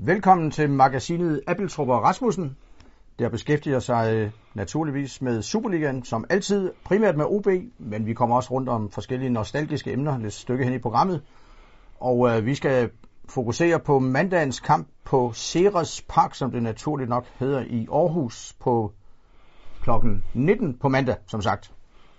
Velkommen 0.00 0.50
til 0.50 0.70
magasinet 0.70 1.42
Appeltrup 1.46 1.88
og 1.88 2.02
Rasmussen, 2.02 2.56
der 3.18 3.28
beskæftiger 3.28 3.78
sig 3.78 4.14
øh, 4.14 4.30
naturligvis 4.54 5.22
med 5.22 5.42
Superligaen, 5.42 6.04
som 6.04 6.24
altid 6.30 6.72
primært 6.84 7.16
med 7.16 7.24
OB, 7.24 7.46
men 7.78 8.06
vi 8.06 8.14
kommer 8.14 8.36
også 8.36 8.50
rundt 8.50 8.68
om 8.68 8.90
forskellige 8.90 9.30
nostalgiske 9.30 9.92
emner 9.92 10.18
lidt 10.18 10.32
stykke 10.32 10.64
hen 10.64 10.72
i 10.72 10.78
programmet. 10.78 11.22
Og 12.00 12.28
øh, 12.28 12.46
vi 12.46 12.54
skal 12.54 12.90
fokusere 13.28 13.80
på 13.80 13.98
mandagens 13.98 14.60
kamp 14.60 14.88
på 15.04 15.32
Ceres 15.32 16.04
Park, 16.08 16.34
som 16.34 16.50
det 16.50 16.62
naturligt 16.62 17.08
nok 17.08 17.26
hedder 17.38 17.60
i 17.60 17.86
Aarhus 17.92 18.56
på 18.60 18.92
klokken 19.82 20.24
19 20.34 20.74
på 20.74 20.88
mandag, 20.88 21.16
som 21.26 21.42
sagt. 21.42 21.72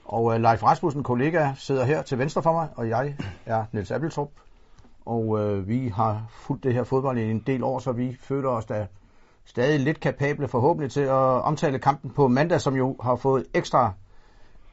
Og 0.05 0.34
øh, 0.34 0.41
Leif 0.41 0.64
Rasmussen, 0.64 1.04
kollega, 1.04 1.54
sidder 1.55 1.86
her 1.86 2.02
til 2.02 2.18
venstre 2.18 2.43
for 2.43 2.54
mig, 2.54 2.68
og 2.75 2.89
jeg 2.89 3.16
er 3.46 3.66
Niels 3.71 3.91
Appeltrup. 3.91 4.30
Og 5.05 5.39
øh, 5.39 5.68
vi 5.68 5.88
har 5.88 6.25
fulgt 6.29 6.63
det 6.63 6.73
her 6.73 6.84
fodbold 6.84 7.18
i 7.18 7.31
en 7.31 7.43
del 7.48 7.63
år, 7.63 7.79
så 7.79 7.91
vi 7.91 8.18
føler 8.21 8.49
os 8.49 8.66
da 8.66 8.88
stadig 9.45 9.80
lidt 9.80 9.99
kapable 9.99 10.48
forhåbentlig 10.48 10.91
til 10.91 11.02
at 11.02 11.44
omtale 11.44 11.80
kampen 11.80 12.12
på 12.12 12.27
mandag, 12.27 12.62
som 12.62 12.76
jo 12.76 12.95
har 13.02 13.16
fået 13.16 13.45
ekstra 13.54 13.93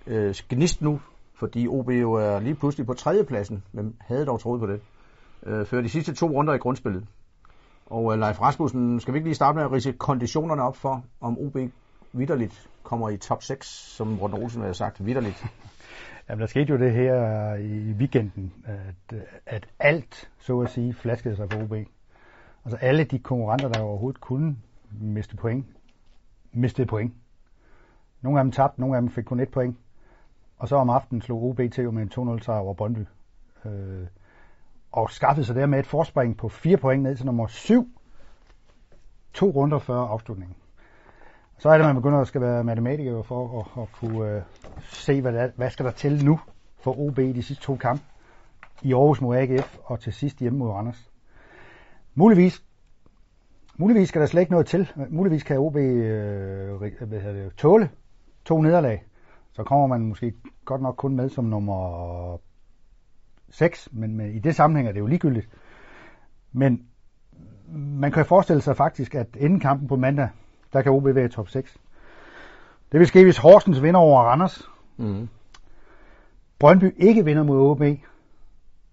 øh, 0.06 0.34
gnist 0.48 0.82
nu, 0.82 1.00
fordi 1.34 1.68
OB 1.68 1.90
jo 1.90 2.12
er 2.12 2.40
lige 2.40 2.54
pludselig 2.54 2.86
på 2.86 2.94
tredjepladsen, 2.94 3.62
men 3.72 3.96
havde 4.00 4.26
dog 4.26 4.40
troet 4.40 4.60
på 4.60 4.66
det, 4.66 4.80
øh, 5.42 5.66
før 5.66 5.80
de 5.80 5.88
sidste 5.88 6.14
to 6.14 6.26
runder 6.26 6.54
i 6.54 6.58
grundspillet. 6.58 7.06
Og 7.86 8.12
øh, 8.12 8.18
Leif 8.18 8.40
Rasmussen, 8.40 9.00
skal 9.00 9.14
vi 9.14 9.18
ikke 9.18 9.28
lige 9.28 9.34
starte 9.34 9.56
med 9.56 9.64
at 9.64 9.72
rise 9.72 9.92
konditionerne 9.92 10.62
op 10.62 10.76
for, 10.76 11.04
om 11.20 11.38
OB 11.38 11.56
vidderligt 12.12 12.68
kommer 12.82 13.08
i 13.08 13.16
top 13.16 13.42
6, 13.42 13.66
som 13.68 14.06
Morten 14.06 14.42
Olsen 14.42 14.62
har 14.62 14.72
sagt, 14.72 15.06
vidderligt? 15.06 15.45
Jamen, 16.28 16.40
der 16.40 16.46
skete 16.46 16.72
jo 16.72 16.78
det 16.78 16.92
her 16.92 17.52
øh, 17.52 17.60
i 17.60 17.92
weekenden, 17.92 18.52
at, 18.64 19.16
øh, 19.18 19.22
at 19.46 19.68
alt, 19.78 20.30
så 20.38 20.60
at 20.60 20.70
sige, 20.70 20.94
flaskede 20.94 21.36
sig 21.36 21.48
på 21.48 21.58
OB. 21.60 21.72
Altså 22.64 22.76
alle 22.80 23.04
de 23.04 23.18
konkurrenter, 23.18 23.68
der 23.68 23.80
overhovedet 23.80 24.20
kunne 24.20 24.56
miste 25.00 25.36
point, 25.36 25.66
mistede 26.52 26.86
point. 26.86 27.14
Nogle 28.20 28.38
af 28.38 28.45
dem 28.45 28.52
tabte, 28.52 28.80
nogle 28.80 28.96
af 28.96 29.02
dem 29.02 29.10
fik 29.10 29.24
kun 29.24 29.40
et 29.40 29.51
point. 29.51 29.76
Og 30.59 30.68
så 30.68 30.76
om 30.76 30.90
aftenen 30.90 31.23
slog 31.23 31.42
OB 31.42 31.60
til 31.73 31.92
med 31.92 32.02
en 32.16 32.36
2-0 32.36 32.42
sejr 32.42 32.58
over 32.58 32.74
Brøndby. 32.74 33.06
Øh, 33.64 34.06
og 34.92 35.10
skaffede 35.10 35.46
sig 35.46 35.54
dermed 35.54 35.79
et 35.79 35.86
forspring 35.86 36.36
på 36.36 36.48
fire 36.48 36.76
point 36.76 37.02
ned 37.02 37.16
til 37.16 37.26
nummer 37.26 37.46
7. 37.46 37.88
To 39.32 39.51
runder 39.51 39.79
før 39.79 39.98
afslutningen. 39.98 40.56
Så 41.59 41.68
er 41.68 41.73
det, 41.73 41.85
at 41.85 41.88
man 41.88 42.02
begynder 42.02 42.18
at 42.18 42.29
skal 42.29 42.40
være 42.40 42.65
matematiker 42.65 43.23
for 43.23 43.60
at, 43.60 43.82
at 43.82 43.93
kunne 43.93 44.37
uh, 44.37 44.43
se, 44.82 45.21
hvad, 45.21 45.32
der, 45.32 45.51
hvad 45.57 45.71
skal 45.71 45.87
der 45.87 45.93
til 45.93 46.24
nu 46.24 46.40
for 46.80 47.01
OB 47.01 47.18
i 47.18 47.32
de 47.32 47.43
sidste 47.43 47.65
to 47.65 47.76
kampe. 47.76 48.04
I 48.82 48.93
Aarhus 48.93 49.21
mod 49.21 49.37
AGF 49.37 49.79
og 49.85 50.01
til 50.01 50.13
sidst 50.13 50.38
hjemme 50.38 50.59
mod 50.59 50.71
Randers. 50.71 51.10
Muligvis, 52.15 52.63
muligvis 53.76 54.09
skal 54.09 54.21
der 54.21 54.26
slet 54.26 54.40
ikke 54.40 54.52
noget 54.52 54.66
til. 54.66 54.93
Muligvis 55.10 55.43
kan 55.43 55.59
OB 55.59 55.76
øh, 55.76 56.82
øh, 56.82 57.09
hvad 57.09 57.21
hedder 57.21 57.32
det, 57.32 57.54
tåle 57.57 57.91
to 58.45 58.60
nederlag. 58.60 59.04
Så 59.52 59.63
kommer 59.63 59.87
man 59.87 60.01
måske 60.01 60.32
godt 60.65 60.82
nok 60.82 60.96
kun 60.96 61.16
med 61.16 61.29
som 61.29 61.45
nummer 61.45 62.41
6, 63.51 63.88
men, 63.93 64.16
men 64.16 64.34
i 64.34 64.38
det 64.38 64.54
sammenhæng 64.54 64.88
er 64.88 64.93
det 64.93 65.00
jo 65.00 65.06
ligegyldigt. 65.06 65.48
Men 66.53 66.87
man 67.69 68.12
kan 68.12 68.26
forestille 68.26 68.62
sig 68.62 68.76
faktisk, 68.76 69.15
at 69.15 69.37
inden 69.37 69.60
kampen 69.60 69.88
på 69.88 69.97
mandag, 69.97 70.28
der 70.77 70.82
kan 70.82 70.93
OB 70.93 71.05
være 71.05 71.25
i 71.25 71.28
top 71.28 71.49
6. 71.49 71.78
Det 72.93 73.00
vil 73.00 73.06
ske, 73.06 73.25
hvis 73.25 73.38
Horsens 73.38 73.82
vinder 73.82 74.00
over 74.00 74.22
Randers. 74.22 74.71
Mm. 74.97 75.28
Brøndby 76.59 76.94
ikke 76.97 77.25
vinder 77.25 77.43
mod 77.43 77.71
OB, 77.71 77.82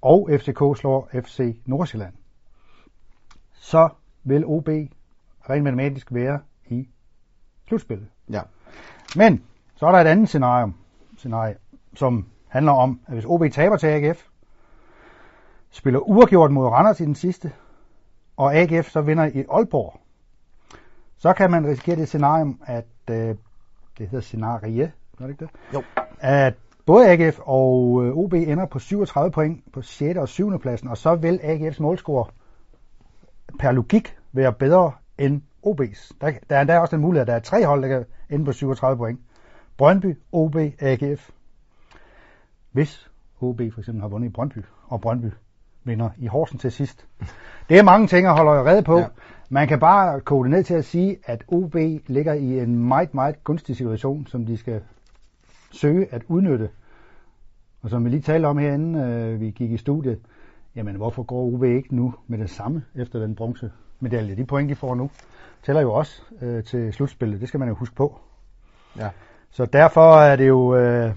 og 0.02 0.30
FCK 0.32 0.80
slår 0.80 1.10
FC 1.14 1.58
Nordsjælland. 1.66 2.14
Så 3.54 3.90
vil 4.24 4.46
OB 4.46 4.70
rent 5.50 5.64
matematisk 5.64 6.14
være 6.14 6.40
i 6.66 6.88
slutspillet. 7.68 8.08
Ja. 8.30 8.42
Men 9.16 9.44
så 9.76 9.86
er 9.86 9.92
der 9.92 10.00
et 10.00 10.08
andet 10.08 10.28
scenarie, 10.28 10.74
scenarie 11.18 11.56
som 11.96 12.28
handler 12.48 12.72
om, 12.72 13.00
at 13.08 13.14
hvis 13.14 13.26
OB 13.26 13.44
taber 13.52 13.78
til 13.78 13.88
AGF, 13.88 14.28
spiller 15.70 16.00
uafgjort 16.00 16.52
mod 16.52 16.68
Randers 16.68 17.00
i 17.00 17.06
den 17.06 17.16
sidste, 17.16 17.52
og 18.38 18.56
AGF 18.56 18.90
så 18.90 19.02
vinder 19.02 19.26
i 19.26 19.44
Aalborg, 19.50 20.03
så 21.24 21.34
kan 21.34 21.52
man 21.52 21.68
risikere 21.68 21.96
det 21.96 22.08
scenarium, 22.08 22.62
at 22.66 22.86
øh, 23.10 23.36
det 23.98 24.08
hedder 24.08 24.22
scenarie, 24.22 24.84
er 24.84 25.24
det 25.26 25.30
ikke 25.30 25.46
det? 25.46 25.50
Jo. 25.74 25.84
At 26.20 26.54
både 26.86 27.10
AGF 27.10 27.40
og 27.40 28.06
øh, 28.06 28.18
OB 28.18 28.34
ender 28.34 28.66
på 28.66 28.80
37 28.80 29.32
point 29.32 29.74
på 29.74 29.82
6. 29.82 30.18
og 30.18 30.30
7. 30.30 30.60
pladsen, 30.60 30.90
og 30.90 30.98
så 30.98 31.16
vil 31.16 31.40
AGF's 31.44 31.82
målscore 31.82 32.26
per 33.60 33.72
logik 33.72 34.18
være 34.32 34.54
bedre 34.54 34.92
end 35.18 35.42
OB's. 35.66 36.12
Der, 36.22 36.32
der 36.50 36.56
er 36.56 36.62
endda 36.62 36.80
også 36.80 36.96
en 36.96 37.02
mulighed, 37.02 37.22
at 37.22 37.28
der 37.28 37.34
er 37.34 37.40
tre 37.40 37.66
hold, 37.66 37.82
der 37.82 37.88
kan 37.88 38.06
ende 38.30 38.46
på 38.46 38.52
37 38.52 38.98
point. 38.98 39.20
Brøndby, 39.78 40.18
OB, 40.32 40.56
AGF. 40.80 41.30
Hvis 42.72 43.12
OB 43.42 43.62
for 43.74 43.80
eksempel 43.80 44.02
har 44.02 44.08
vundet 44.08 44.30
i 44.30 44.32
Brøndby, 44.32 44.58
og 44.88 45.02
Brøndby 45.02 45.32
vinder 45.84 46.10
i 46.18 46.28
Horsen 46.28 46.60
til 46.60 46.72
sidst. 46.72 47.06
Det 47.70 47.78
er 47.80 47.84
mange 47.84 48.08
ting 48.08 48.28
at 48.28 48.34
holde 48.34 48.72
rede 48.72 48.84
på. 48.84 49.00
Ja. 49.00 49.06
Man 49.54 49.68
kan 49.68 49.80
bare 49.80 50.22
kode 50.22 50.50
ned 50.50 50.64
til 50.64 50.74
at 50.74 50.86
sige, 50.86 51.18
at 51.26 51.44
OB 51.48 51.76
ligger 52.08 52.34
i 52.34 52.60
en 52.60 52.88
meget, 52.88 53.14
meget 53.14 53.44
gunstig 53.44 53.76
situation, 53.76 54.28
som 54.28 54.46
de 54.46 54.58
skal 54.58 54.82
søge 55.72 56.14
at 56.14 56.22
udnytte. 56.28 56.70
Og 57.82 57.90
som 57.90 58.06
vi 58.06 58.10
lige 58.10 58.22
talte 58.22 58.46
om 58.46 58.58
herinde, 58.58 59.00
øh, 59.00 59.40
vi 59.40 59.50
gik 59.50 59.72
i 59.72 59.78
studiet, 59.78 60.20
jamen 60.76 60.96
hvorfor 60.96 61.24
går 61.24 61.54
OB 61.54 61.64
ikke 61.64 61.96
nu 61.96 62.14
med 62.28 62.38
det 62.38 62.50
samme 62.50 62.84
efter 62.96 63.20
den 63.20 63.36
bronze 63.36 63.72
medalje? 64.00 64.36
De 64.36 64.46
point, 64.46 64.70
de 64.70 64.76
får 64.76 64.96
nu, 64.96 65.10
tæller 65.64 65.82
jo 65.82 65.94
også 65.94 66.22
øh, 66.42 66.64
til 66.64 66.94
slutspillet. 66.94 67.42
Det 67.42 67.48
skal 67.48 67.60
man 67.60 67.70
jo 67.70 67.76
huske 67.76 67.96
på. 67.96 68.20
Ja. 68.98 69.10
Så 69.52 69.66
derfor 69.66 70.16
er 70.16 70.36
det 70.36 70.48
jo 70.48 70.76
øh, 70.76 71.12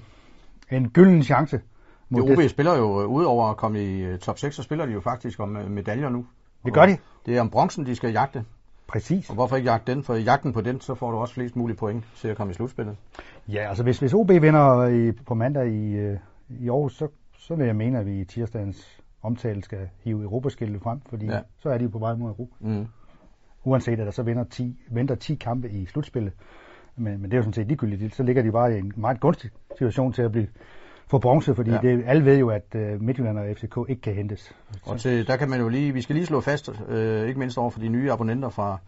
en 0.70 0.90
gylden 0.90 1.22
chance. 1.22 1.60
Mod 2.08 2.22
det, 2.22 2.32
OB 2.32 2.38
det. 2.38 2.50
spiller 2.50 2.76
jo, 2.76 3.02
øh, 3.02 3.08
udover 3.08 3.50
at 3.50 3.56
komme 3.56 3.84
i 3.84 4.00
øh, 4.00 4.18
top 4.18 4.38
6, 4.38 4.56
så 4.56 4.62
spiller 4.62 4.86
de 4.86 4.92
jo 4.92 5.00
faktisk 5.00 5.40
om 5.40 5.56
øh, 5.56 5.70
medaljer 5.70 6.08
nu. 6.08 6.26
Det 6.64 6.74
gør 6.74 6.86
de. 6.86 6.96
Det 7.26 7.36
er 7.36 7.40
om 7.40 7.50
bronzen, 7.50 7.86
de 7.86 7.94
skal 7.94 8.12
jagte. 8.12 8.44
Præcis. 8.86 9.28
Og 9.28 9.34
hvorfor 9.34 9.56
ikke 9.56 9.70
jagte 9.70 9.94
den? 9.94 10.02
For 10.02 10.14
i 10.14 10.22
jagten 10.22 10.52
på 10.52 10.60
den, 10.60 10.80
så 10.80 10.94
får 10.94 11.10
du 11.10 11.16
også 11.16 11.34
flest 11.34 11.56
mulige 11.56 11.76
point 11.76 12.04
til 12.16 12.28
at 12.28 12.36
komme 12.36 12.50
i 12.50 12.54
slutspillet. 12.54 12.96
Ja, 13.48 13.68
altså 13.68 13.82
hvis, 13.82 13.98
hvis 13.98 14.14
OB 14.14 14.28
vinder 14.28 14.86
i, 14.86 15.12
på 15.12 15.34
mandag 15.34 15.68
i, 15.68 15.96
i 16.48 16.68
Aarhus, 16.68 16.96
så, 16.96 17.08
så 17.38 17.54
vil 17.54 17.66
jeg 17.66 17.76
mene, 17.76 17.98
at 17.98 18.06
vi 18.06 18.20
i 18.20 18.24
tirsdagens 18.24 19.00
omtale 19.22 19.62
skal 19.62 19.88
hive 20.04 20.22
Europaskiltet 20.22 20.82
frem, 20.82 21.00
fordi 21.08 21.26
ja. 21.26 21.40
så 21.58 21.68
er 21.68 21.78
de 21.78 21.84
jo 21.84 21.90
på 21.90 21.98
vej 21.98 22.14
mod 22.14 22.28
Europa. 22.28 22.54
Mm. 22.60 22.86
Uanset 23.64 24.00
at 24.00 24.06
der 24.06 24.10
så 24.10 24.22
vinder 24.22 24.44
10, 24.44 24.80
venter 24.90 25.14
10 25.14 25.34
kampe 25.34 25.70
i 25.70 25.86
slutspillet. 25.86 26.32
Men, 26.96 27.20
men 27.20 27.24
det 27.24 27.32
er 27.32 27.36
jo 27.36 27.42
sådan 27.42 27.52
set 27.52 27.66
ligegyldigt. 27.66 28.14
Så 28.14 28.22
ligger 28.22 28.42
de 28.42 28.52
bare 28.52 28.76
i 28.76 28.78
en 28.78 28.92
meget 28.96 29.20
gunstig 29.20 29.50
situation 29.78 30.12
til 30.12 30.22
at 30.22 30.32
blive 30.32 30.46
få 31.08 31.18
bronze, 31.18 31.54
fordi 31.54 31.70
ja. 31.70 31.78
det, 31.78 32.04
alle 32.06 32.24
ved 32.24 32.38
jo, 32.38 32.48
at 32.48 32.74
uh, 32.74 33.02
Midtjylland 33.02 33.38
og 33.38 33.44
FCK 33.56 33.76
ikke 33.88 34.02
kan 34.02 34.14
hentes. 34.14 34.54
Og 34.86 35.00
til, 35.00 35.26
der 35.26 35.36
kan 35.36 35.50
man 35.50 35.60
jo 35.60 35.68
lige, 35.68 35.92
vi 35.92 36.02
skal 36.02 36.16
lige 36.16 36.26
slå 36.26 36.40
fast, 36.40 36.70
øh, 36.88 37.28
ikke 37.28 37.38
mindst 37.38 37.58
over 37.58 37.70
for 37.70 37.80
de 37.80 37.88
nye 37.88 38.12
abonnenter 38.12 38.48
fra, 38.48 38.78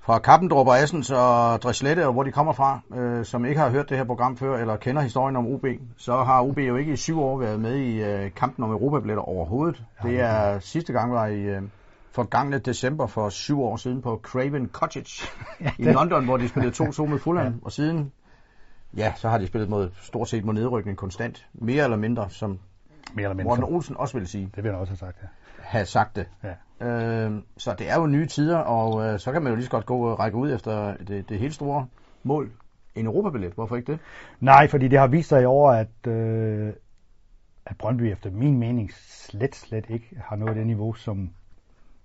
fra 0.00 0.18
Kappendrup 0.18 0.66
og 0.66 0.78
Assens 0.78 1.10
og 1.10 1.62
Dreslette, 1.62 2.06
og 2.06 2.12
hvor 2.12 2.22
de 2.22 2.32
kommer 2.32 2.52
fra, 2.52 2.80
øh, 2.96 3.24
som 3.24 3.44
ikke 3.44 3.60
har 3.60 3.70
hørt 3.70 3.88
det 3.88 3.96
her 3.96 4.04
program 4.04 4.36
før, 4.36 4.58
eller 4.58 4.76
kender 4.76 5.02
historien 5.02 5.36
om 5.36 5.46
OB, 5.46 5.66
så 5.96 6.12
har 6.12 6.42
OB 6.42 6.58
jo 6.58 6.76
ikke 6.76 6.92
i 6.92 6.96
syv 6.96 7.20
år 7.20 7.38
været 7.38 7.60
med 7.60 7.76
i 7.76 8.02
øh, 8.02 8.30
kampen 8.36 8.64
om 8.64 8.70
Europabilletter 8.70 9.22
overhovedet. 9.22 9.82
Det 10.02 10.20
er 10.20 10.58
sidste 10.58 10.92
gang 10.92 11.12
var 11.12 11.26
i 11.26 11.40
øh, 11.40 11.62
forgangne 12.12 12.58
december 12.58 13.06
for 13.06 13.28
syv 13.28 13.62
år 13.62 13.76
siden 13.76 14.02
på 14.02 14.20
Craven 14.22 14.68
Cottage 14.72 15.26
ja, 15.60 15.70
i 15.78 15.84
London, 15.84 16.24
hvor 16.24 16.36
de 16.36 16.48
spillede 16.48 16.84
2-2 16.84 17.06
med 17.06 17.18
Fulham, 17.18 17.46
ja. 17.46 17.52
og 17.62 17.72
siden 17.72 18.12
Ja, 18.96 19.12
så 19.16 19.28
har 19.28 19.38
de 19.38 19.46
spillet 19.46 19.70
mod, 19.70 19.90
stort 20.02 20.28
set 20.28 20.44
mod 20.44 20.54
nedrykning 20.54 20.96
konstant. 20.96 21.46
Mere 21.52 21.84
eller 21.84 21.96
mindre, 21.96 22.30
som 22.30 22.58
Mere 23.14 23.24
eller 23.24 23.34
mindre. 23.34 23.48
Morten 23.48 23.74
Olsen 23.74 23.96
også 23.96 24.18
vil 24.18 24.28
sige. 24.28 24.50
Det 24.56 24.64
vil 24.64 24.72
han 24.72 24.80
også 24.80 24.90
have 24.90 24.98
sagt, 24.98 25.16
ja. 25.22 25.28
Have 25.62 25.86
sagt 25.86 26.16
det. 26.16 26.26
Ja. 26.42 26.86
Øh, 26.86 27.42
så 27.56 27.74
det 27.78 27.90
er 27.90 28.00
jo 28.00 28.06
nye 28.06 28.26
tider, 28.26 28.58
og 28.58 29.04
øh, 29.06 29.18
så 29.18 29.32
kan 29.32 29.42
man 29.42 29.52
jo 29.52 29.56
lige 29.56 29.64
så 29.64 29.70
godt 29.70 29.86
gå 29.86 30.06
og 30.06 30.18
række 30.18 30.36
ud 30.36 30.52
efter 30.52 30.96
det, 30.96 31.28
det 31.28 31.38
helt 31.38 31.54
store 31.54 31.86
mål. 32.22 32.50
En 32.94 33.06
Europabillet, 33.06 33.52
hvorfor 33.52 33.76
ikke 33.76 33.92
det? 33.92 34.00
Nej, 34.40 34.68
fordi 34.68 34.88
det 34.88 34.98
har 34.98 35.06
vist 35.06 35.28
sig 35.28 35.42
i 35.42 35.44
år, 35.44 35.70
at, 35.70 36.06
øh, 36.06 36.72
at 37.66 37.76
Brøndby 37.78 38.02
efter 38.02 38.30
min 38.30 38.58
mening 38.58 38.90
slet, 38.92 39.54
slet 39.54 39.84
ikke 39.88 40.22
har 40.24 40.36
nået 40.36 40.56
det 40.56 40.66
niveau, 40.66 40.94
som 40.94 41.30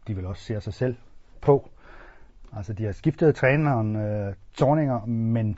de 0.07 0.15
vil 0.15 0.25
også 0.25 0.43
ser 0.43 0.59
sig 0.59 0.73
selv 0.73 0.95
på. 1.41 1.69
Altså, 2.55 2.73
de 2.73 2.85
har 2.85 2.91
skiftet 2.91 3.35
træneren, 3.35 3.95
øh, 3.95 4.33
Torninger, 4.53 5.05
men 5.05 5.57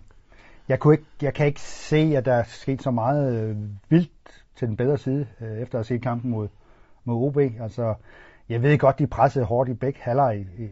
jeg, 0.69 0.80
kunne 0.80 0.94
ikke, 0.94 1.06
jeg 1.22 1.34
kan 1.34 1.46
ikke 1.46 1.62
se, 1.62 2.14
at 2.18 2.25
der 2.25 2.34
er 2.34 2.44
sket 2.44 2.81
så 2.81 2.92
meget 2.92 3.44
øh, 3.44 3.58
vildt 3.90 4.44
til 4.56 4.68
den 4.68 4.78
bedre 4.78 4.98
side, 4.98 5.28
øh, 5.42 5.58
efter 5.58 5.80
at 5.80 5.80
have 5.80 5.84
set 5.84 6.02
kampen 6.02 6.31
mod, 6.31 6.48
mod 7.04 7.28
OB. 7.28 7.38
Altså, 7.38 7.94
jeg 8.50 8.64
ved 8.64 8.78
godt, 8.78 9.00
de 9.00 9.08
pressede 9.08 9.46
hårdt 9.46 9.69
i 9.69 9.74
begge 9.74 10.00
halvleg 10.02 10.46
i, 10.58 10.64
i, 10.64 10.69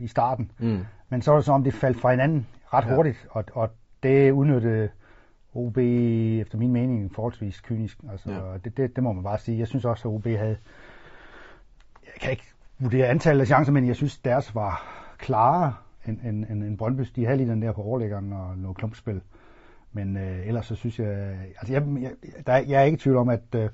i 0.00 0.06
starten. 0.06 0.50
Mm. 0.58 0.84
Men 1.08 1.22
så 1.22 1.30
var 1.30 1.38
det 1.38 1.44
som 1.44 1.54
om, 1.54 1.64
de 1.64 1.72
faldt 1.72 2.00
fra 2.00 2.10
hinanden 2.10 2.46
ret 2.72 2.84
ja. 2.84 2.94
hurtigt, 2.94 3.26
og, 3.30 3.44
og 3.52 3.70
det 4.02 4.30
udnyttede 4.30 4.88
OB 5.54 5.78
efter 5.78 6.58
min 6.58 6.72
mening 6.72 7.14
forholdsvis 7.14 7.60
kynisk. 7.60 7.98
Altså, 8.10 8.30
ja. 8.30 8.58
det, 8.64 8.76
det, 8.76 8.96
det, 8.96 9.04
må 9.04 9.12
man 9.12 9.24
bare 9.24 9.38
sige. 9.38 9.58
Jeg 9.58 9.68
synes 9.68 9.84
også, 9.84 10.08
at 10.08 10.14
OB 10.14 10.26
havde... 10.26 10.56
Jeg 12.04 12.20
kan 12.20 12.30
ikke 12.30 12.52
vurdere 12.78 13.06
antallet 13.06 13.40
af 13.40 13.46
chancer, 13.46 13.72
men 13.72 13.86
jeg 13.86 13.96
synes, 13.96 14.18
deres 14.18 14.54
var 14.54 14.82
klarere 15.18 15.74
end, 16.06 16.20
end, 16.24 16.44
end, 16.50 16.64
end 16.64 16.82
Brøndby's. 16.82 17.12
De 17.16 17.24
havde 17.24 17.36
lige 17.36 17.50
den 17.50 17.62
der 17.62 17.72
på 17.72 17.82
overlæggeren 17.82 18.32
og 18.32 18.58
noget 18.58 18.76
klumpspil. 18.76 19.20
Men 19.98 20.16
øh, 20.16 20.46
ellers 20.46 20.66
så 20.66 20.74
synes 20.74 20.98
jeg, 20.98 21.36
altså 21.60 21.72
jeg, 21.72 21.82
jeg, 22.00 22.10
der, 22.46 22.56
jeg 22.56 22.80
er 22.80 22.84
ikke 22.84 22.96
i 22.96 22.98
tvivl 22.98 23.16
om, 23.16 23.28
at 23.28 23.54
øh, 23.54 23.68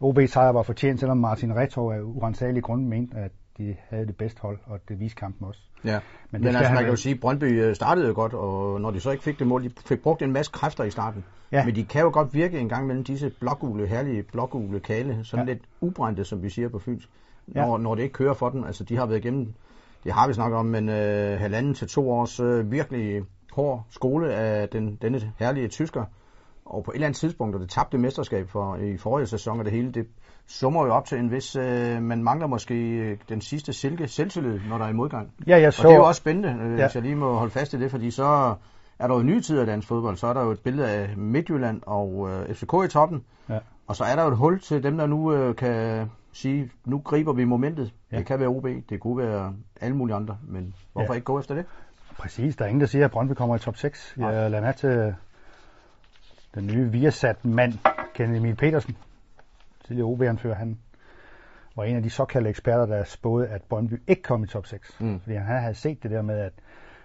OB 0.00 0.18
sejr 0.26 0.52
var 0.52 0.62
fortjent, 0.62 1.00
selvom 1.00 1.18
Martin 1.18 1.56
Retov 1.56 1.92
af 1.92 2.00
uansagelig 2.02 2.62
grund 2.62 2.86
mente, 2.86 3.16
at 3.16 3.30
de 3.58 3.76
havde 3.88 4.06
det 4.06 4.16
bedste 4.16 4.40
hold, 4.42 4.58
og 4.66 4.80
det 4.88 5.00
viste 5.00 5.16
kampen 5.16 5.48
også. 5.48 5.60
Ja, 5.84 6.00
men, 6.30 6.42
men 6.42 6.56
altså 6.56 6.72
man 6.72 6.82
kan 6.82 6.90
jo 6.90 6.96
sige, 6.96 7.14
at 7.14 7.20
Brøndby 7.20 7.44
øh, 7.44 7.74
startede 7.74 8.06
jo 8.06 8.14
godt, 8.14 8.34
og 8.34 8.80
når 8.80 8.90
de 8.90 9.00
så 9.00 9.10
ikke 9.10 9.24
fik 9.24 9.38
det 9.38 9.46
mål, 9.46 9.64
de 9.64 9.70
fik 9.86 10.02
brugt 10.02 10.22
en 10.22 10.32
masse 10.32 10.52
kræfter 10.52 10.84
i 10.84 10.90
starten. 10.90 11.24
Ja. 11.52 11.64
Men 11.64 11.74
de 11.74 11.84
kan 11.84 12.02
jo 12.02 12.10
godt 12.12 12.34
virke 12.34 12.58
en 12.58 12.68
gang 12.68 12.86
mellem 12.86 13.04
disse 13.04 13.32
blågule, 13.40 13.86
herlige 13.86 14.22
blågule 14.22 14.80
kale, 14.80 15.18
sådan 15.24 15.48
ja. 15.48 15.52
lidt 15.52 15.62
ubrændte, 15.80 16.24
som 16.24 16.42
vi 16.42 16.50
siger 16.50 16.68
på 16.68 16.78
Fyns, 16.78 17.08
når, 17.46 17.76
ja. 17.76 17.82
når 17.82 17.94
det 17.94 18.02
ikke 18.02 18.12
kører 18.12 18.34
for 18.34 18.48
dem. 18.48 18.64
Altså 18.64 18.84
de 18.84 18.96
har 18.96 19.06
været 19.06 19.18
igennem, 19.18 19.54
det 20.04 20.12
har 20.12 20.26
vi 20.26 20.32
snakket 20.32 20.58
om, 20.58 20.66
men 20.66 20.88
øh, 20.88 21.40
halvanden 21.40 21.74
til 21.74 21.88
to 21.88 22.10
års 22.10 22.40
øh, 22.40 22.70
virkelig 22.70 23.22
hård 23.52 23.86
skole 23.90 24.34
af 24.34 24.68
den, 24.68 24.98
denne 25.02 25.32
herlige 25.38 25.68
tysker. 25.68 26.04
Og 26.64 26.84
på 26.84 26.90
et 26.90 26.94
eller 26.94 27.06
andet 27.06 27.18
tidspunkt, 27.18 27.54
og 27.54 27.60
det 27.60 27.70
tabte 27.70 27.98
mesterskab 27.98 28.48
for 28.48 28.76
i 28.76 28.96
forrige 28.96 29.26
sæson, 29.26 29.58
og 29.58 29.64
det 29.64 29.72
hele, 29.72 29.92
det 29.92 30.06
summer 30.46 30.86
jo 30.86 30.92
op 30.92 31.04
til 31.04 31.18
en 31.18 31.30
vis, 31.30 31.56
øh, 31.56 32.02
man 32.02 32.24
mangler 32.24 32.46
måske 32.46 32.74
øh, 32.74 33.18
den 33.28 33.40
sidste 33.40 33.72
silke 33.72 34.08
selvtillid, 34.08 34.60
når 34.68 34.78
der 34.78 34.84
er 34.84 34.88
i 34.88 34.92
modgang. 34.92 35.32
Ja, 35.46 35.60
jeg 35.60 35.72
så... 35.72 35.82
Og 35.82 35.88
det 35.88 35.94
er 35.94 35.98
jo 35.98 36.06
også 36.06 36.18
spændende, 36.18 36.48
øh, 36.48 36.78
ja. 36.78 36.86
hvis 36.86 36.94
jeg 36.94 37.02
lige 37.02 37.14
må 37.14 37.32
holde 37.32 37.52
fast 37.52 37.74
i 37.74 37.78
det, 37.78 37.90
fordi 37.90 38.10
så 38.10 38.54
er 38.98 39.06
der 39.06 39.14
jo 39.14 39.22
nye 39.22 39.40
tider 39.40 39.62
i 39.62 39.66
dansk 39.66 39.88
fodbold. 39.88 40.16
Så 40.16 40.26
er 40.26 40.32
der 40.32 40.42
jo 40.42 40.50
et 40.50 40.60
billede 40.60 40.88
af 40.88 41.16
Midtjylland 41.16 41.80
og 41.86 42.28
øh, 42.30 42.54
FCK 42.54 42.72
i 42.84 42.88
toppen. 42.88 43.24
Ja. 43.48 43.58
Og 43.86 43.96
så 43.96 44.04
er 44.04 44.16
der 44.16 44.22
jo 44.22 44.28
et 44.28 44.36
hul 44.36 44.60
til 44.60 44.82
dem, 44.82 44.98
der 44.98 45.06
nu 45.06 45.32
øh, 45.32 45.56
kan 45.56 46.10
sige, 46.32 46.70
nu 46.84 46.98
griber 46.98 47.32
vi 47.32 47.44
momentet. 47.44 47.92
Ja. 48.12 48.18
Det 48.18 48.26
kan 48.26 48.40
være 48.40 48.48
OB, 48.48 48.66
det 48.88 49.00
kunne 49.00 49.16
være 49.16 49.54
alle 49.80 49.96
mulige 49.96 50.16
andre, 50.16 50.36
men 50.48 50.74
hvorfor 50.92 51.12
ja. 51.12 51.16
ikke 51.16 51.24
gå 51.24 51.38
efter 51.38 51.54
det? 51.54 51.64
Præcis, 52.18 52.56
der 52.56 52.64
er 52.64 52.68
ingen, 52.68 52.80
der 52.80 52.86
siger, 52.86 53.04
at 53.04 53.10
Brøndby 53.10 53.32
kommer 53.32 53.56
i 53.56 53.58
top 53.58 53.76
6. 53.76 54.14
Jeg 54.16 54.50
lader 54.50 54.60
mig 54.60 54.76
til 54.76 55.14
den 56.54 56.66
nye 56.66 56.90
Viasat-mand, 56.92 57.72
Kenneth 58.14 58.40
Emil 58.40 58.56
Petersen, 58.56 58.96
tidligere 59.84 60.08
OB-anfører, 60.08 60.54
han 60.54 60.78
var 61.76 61.84
en 61.84 61.96
af 61.96 62.02
de 62.02 62.10
såkaldte 62.10 62.50
eksperter, 62.50 62.86
der 62.86 63.04
spåede, 63.04 63.48
at 63.48 63.62
Brøndby 63.62 64.02
ikke 64.06 64.22
kom 64.22 64.44
i 64.44 64.46
top 64.46 64.66
6. 64.66 65.00
Mm. 65.00 65.20
Fordi 65.20 65.34
han 65.34 65.60
havde 65.60 65.74
set 65.74 66.02
det 66.02 66.10
der 66.10 66.22
med, 66.22 66.38
at 66.38 66.52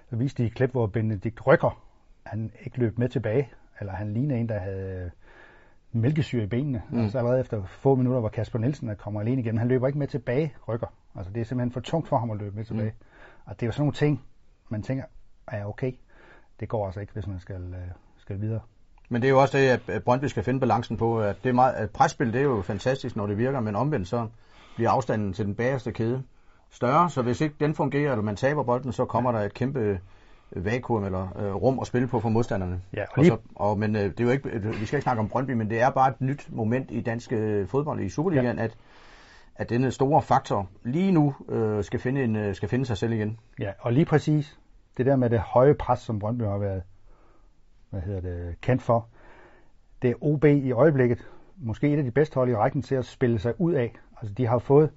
så 0.09 0.15
viste 0.15 0.43
de 0.43 0.47
et 0.47 0.55
klip, 0.55 0.71
hvor 0.71 0.87
Benedikt 0.87 1.47
Rykker, 1.47 1.83
han 2.25 2.51
ikke 2.65 2.79
løb 2.79 2.97
med 2.97 3.09
tilbage, 3.09 3.49
eller 3.79 3.93
han 3.93 4.13
lignede 4.13 4.39
en, 4.39 4.49
der 4.49 4.59
havde 4.59 5.11
mælkesyre 5.91 6.43
i 6.43 6.47
benene. 6.47 6.81
Mm. 6.89 6.99
Altså 6.99 7.17
allerede 7.17 7.39
efter 7.39 7.65
få 7.65 7.95
minutter, 7.95 8.19
hvor 8.19 8.29
Kasper 8.29 8.59
Nielsen 8.59 8.95
kommer 8.95 9.21
alene 9.21 9.41
igennem, 9.41 9.59
han 9.59 9.67
løber 9.67 9.87
ikke 9.87 9.99
med 9.99 10.07
tilbage, 10.07 10.53
Rykker. 10.67 10.87
Altså 11.15 11.31
det 11.33 11.41
er 11.41 11.45
simpelthen 11.45 11.71
for 11.71 11.79
tungt 11.79 12.07
for 12.07 12.17
ham 12.17 12.31
at 12.31 12.37
løbe 12.37 12.55
med 12.55 12.65
tilbage. 12.65 12.89
Mm. 12.99 13.05
Og 13.45 13.55
det 13.55 13.63
er 13.63 13.67
jo 13.67 13.71
sådan 13.71 13.81
nogle 13.81 13.93
ting, 13.93 14.23
man 14.69 14.83
tænker, 14.83 15.03
er 15.47 15.57
ja, 15.57 15.69
okay, 15.69 15.91
det 16.59 16.69
går 16.69 16.85
altså 16.85 16.99
ikke, 16.99 17.13
hvis 17.13 17.27
man 17.27 17.39
skal, 17.39 17.61
øh, 17.61 17.91
skal 18.17 18.41
videre. 18.41 18.59
Men 19.09 19.21
det 19.21 19.27
er 19.27 19.31
jo 19.31 19.41
også 19.41 19.57
det, 19.57 19.89
at 19.89 20.03
Brøndby 20.03 20.25
skal 20.25 20.43
finde 20.43 20.59
balancen 20.59 20.97
på. 20.97 21.21
At 21.21 21.35
det 21.43 21.49
er 21.49 21.53
meget, 21.53 21.73
at 21.73 21.89
presspil 21.89 22.33
det 22.33 22.39
er 22.39 22.43
jo 22.43 22.61
fantastisk, 22.61 23.15
når 23.15 23.27
det 23.27 23.37
virker, 23.37 23.59
men 23.59 23.75
omvendt 23.75 24.07
så 24.07 24.27
bliver 24.75 24.91
afstanden 24.91 25.33
til 25.33 25.45
den 25.45 25.55
bagerste 25.55 25.91
kæde 25.91 26.23
større, 26.71 27.09
så 27.09 27.21
hvis 27.21 27.41
ikke 27.41 27.55
den 27.59 27.75
fungerer, 27.75 28.11
eller 28.11 28.23
man 28.23 28.35
taber 28.35 28.63
bolden, 28.63 28.91
så 28.91 29.05
kommer 29.05 29.31
der 29.31 29.39
et 29.39 29.53
kæmpe 29.53 29.99
vakuum 30.51 31.03
eller 31.03 31.27
øh, 31.39 31.55
rum 31.55 31.79
at 31.79 31.87
spille 31.87 32.07
på 32.07 32.19
for 32.19 32.29
modstanderne. 32.29 32.81
Ja, 32.93 33.03
og 33.11 33.23
lige... 33.23 33.31
og 33.31 33.37
så, 33.37 33.49
og, 33.55 33.79
men 33.79 33.95
øh, 33.95 34.03
det 34.03 34.19
er 34.19 34.23
jo 34.23 34.29
ikke, 34.29 34.49
vi 34.79 34.85
skal 34.85 34.97
ikke 34.97 35.01
snakke 35.01 35.19
om 35.19 35.29
Brøndby, 35.29 35.51
men 35.51 35.69
det 35.69 35.81
er 35.81 35.89
bare 35.89 36.09
et 36.09 36.21
nyt 36.21 36.47
moment 36.49 36.91
i 36.91 37.01
dansk 37.01 37.31
øh, 37.31 37.67
fodbold 37.67 37.99
i 37.99 38.09
Superligaen, 38.09 38.57
ja. 38.57 38.63
at 38.63 38.77
at 39.57 39.69
denne 39.69 39.91
store 39.91 40.21
faktor 40.21 40.69
lige 40.83 41.11
nu 41.11 41.35
øh, 41.49 41.83
skal, 41.83 41.99
finde 41.99 42.23
en, 42.23 42.35
øh, 42.35 42.55
skal 42.55 42.69
finde 42.69 42.85
sig 42.85 42.97
selv 42.97 43.13
igen. 43.13 43.39
Ja, 43.59 43.71
og 43.79 43.93
lige 43.93 44.05
præcis 44.05 44.59
det 44.97 45.05
der 45.05 45.15
med 45.15 45.29
det 45.29 45.39
høje 45.39 45.73
pres, 45.73 45.99
som 45.99 46.19
Brøndby 46.19 46.43
har 46.43 46.57
været 46.57 46.83
hvad 47.89 48.01
hedder 48.01 48.21
det, 48.21 48.61
kendt 48.61 48.81
for, 48.81 49.07
det 50.01 50.09
er 50.09 50.15
OB 50.21 50.45
i 50.45 50.71
øjeblikket 50.71 51.27
måske 51.57 51.93
et 51.93 51.97
af 51.97 52.03
de 52.03 52.11
bedste 52.11 52.35
hold 52.35 52.49
i 52.49 52.55
rækken 52.55 52.81
til 52.81 52.95
at 52.95 53.05
spille 53.05 53.39
sig 53.39 53.61
ud 53.61 53.73
af. 53.73 53.95
Altså 54.21 54.33
de 54.33 54.47
har 54.47 54.59
fået 54.59 54.91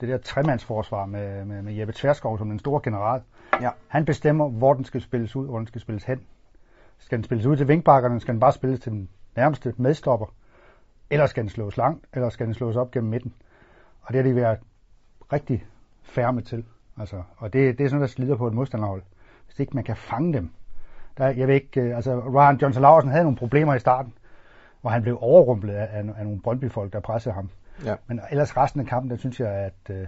det 0.00 0.08
der 0.08 0.18
tremandsforsvar 0.18 1.06
med, 1.06 1.44
med, 1.44 1.62
med 1.62 1.74
Jeppe 1.74 1.92
Tverskov 1.96 2.38
som 2.38 2.48
den 2.48 2.58
store 2.58 2.80
general. 2.84 3.22
Ja. 3.60 3.70
Han 3.88 4.04
bestemmer, 4.04 4.48
hvor 4.48 4.74
den 4.74 4.84
skal 4.84 5.00
spilles 5.00 5.36
ud, 5.36 5.46
hvor 5.46 5.58
den 5.58 5.66
skal 5.66 5.80
spilles 5.80 6.04
hen. 6.04 6.20
Skal 6.98 7.18
den 7.18 7.24
spilles 7.24 7.46
ud 7.46 7.56
til 7.56 7.68
vinkbakkerne, 7.68 8.20
skal 8.20 8.34
den 8.34 8.40
bare 8.40 8.52
spilles 8.52 8.80
til 8.80 8.92
den 8.92 9.08
nærmeste 9.36 9.74
medstopper, 9.76 10.26
eller 11.10 11.26
skal 11.26 11.42
den 11.42 11.50
slås 11.50 11.76
langt, 11.76 12.06
eller 12.12 12.28
skal 12.28 12.46
den 12.46 12.54
slås 12.54 12.76
op 12.76 12.90
gennem 12.90 13.10
midten. 13.10 13.34
Og 14.04 14.14
det 14.14 14.16
har 14.22 14.30
de 14.30 14.36
været 14.36 14.58
rigtig 15.32 15.66
færme 16.02 16.40
til. 16.40 16.64
Altså, 16.98 17.22
og 17.36 17.52
det, 17.52 17.78
det 17.78 17.84
er 17.84 17.88
sådan, 17.88 18.00
der 18.00 18.06
slider 18.06 18.36
på 18.36 18.46
et 18.46 18.54
modstanderhold. 18.54 19.02
Hvis 19.46 19.60
ikke 19.60 19.74
man 19.74 19.84
kan 19.84 19.96
fange 19.96 20.32
dem. 20.32 20.50
Der, 21.18 21.26
jeg 21.26 21.48
ved 21.48 21.54
ikke, 21.54 21.80
øh, 21.80 21.96
altså 21.96 22.20
Ryan 22.20 22.56
Johnson 22.56 22.82
Larsen 22.82 23.10
havde 23.10 23.24
nogle 23.24 23.38
problemer 23.38 23.74
i 23.74 23.78
starten, 23.78 24.12
hvor 24.80 24.90
han 24.90 25.02
blev 25.02 25.18
overrumplet 25.20 25.74
af, 25.74 25.88
af, 25.98 26.04
af 26.18 26.24
nogle 26.24 26.40
Brøndby-folk, 26.40 26.92
der 26.92 27.00
pressede 27.00 27.34
ham. 27.34 27.50
Ja. 27.84 27.94
Men 28.06 28.20
ellers 28.30 28.56
resten 28.56 28.80
af 28.80 28.86
kampen, 28.86 29.10
der 29.10 29.16
synes 29.16 29.40
jeg, 29.40 29.48
at 29.48 29.90
øh, 29.90 30.06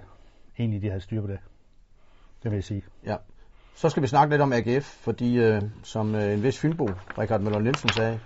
egentlig 0.58 0.82
de 0.82 0.88
havde 0.88 1.00
styr 1.00 1.20
på 1.20 1.26
det. 1.26 1.38
Det 2.42 2.50
vil 2.50 2.56
jeg 2.56 2.64
sige. 2.64 2.82
Ja. 3.06 3.16
Så 3.74 3.88
skal 3.88 4.02
vi 4.02 4.06
snakke 4.06 4.32
lidt 4.32 4.42
om 4.42 4.52
AGF, 4.52 4.84
fordi 4.84 5.38
øh, 5.38 5.62
som 5.82 6.14
øh, 6.14 6.32
en 6.32 6.42
vis 6.42 6.58
Fynbo, 6.58 6.88
Richard 7.18 7.40
Møller 7.40 7.60
Nielsen 7.60 7.88
sagde, 7.88 8.20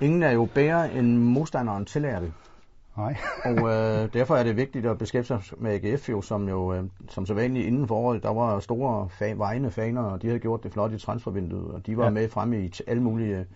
ingen 0.00 0.22
er 0.22 0.30
jo 0.30 0.48
bedre 0.54 0.92
end 0.92 1.16
modstanderen 1.18 1.84
tillader 1.84 2.20
det. 2.20 2.32
Nej. 2.96 3.16
og 3.44 3.58
øh, 3.58 4.12
derfor 4.12 4.36
er 4.36 4.42
det 4.42 4.56
vigtigt 4.56 4.86
at 4.86 4.98
beskæftige 4.98 5.42
sig 5.42 5.58
med 5.58 5.84
AGF, 5.84 6.08
jo, 6.08 6.22
som 6.22 6.48
jo 6.48 6.74
øh, 6.74 6.84
som 7.08 7.26
så 7.26 7.34
vanligt 7.34 7.66
inden 7.66 7.88
for 7.88 7.94
året, 7.94 8.22
der 8.22 8.32
var 8.32 8.60
store 8.60 9.08
fa- 9.20 9.36
vejende 9.36 9.70
faner, 9.70 10.02
og 10.02 10.22
de 10.22 10.26
havde 10.26 10.40
gjort 10.40 10.62
det 10.62 10.72
flot 10.72 10.92
i 10.92 10.98
transfervinduet, 10.98 11.74
og 11.74 11.86
de 11.86 11.96
var 11.96 12.04
ja. 12.04 12.10
med 12.10 12.28
fremme 12.28 12.64
i 12.64 12.72
alle 12.86 13.02
mulige 13.02 13.46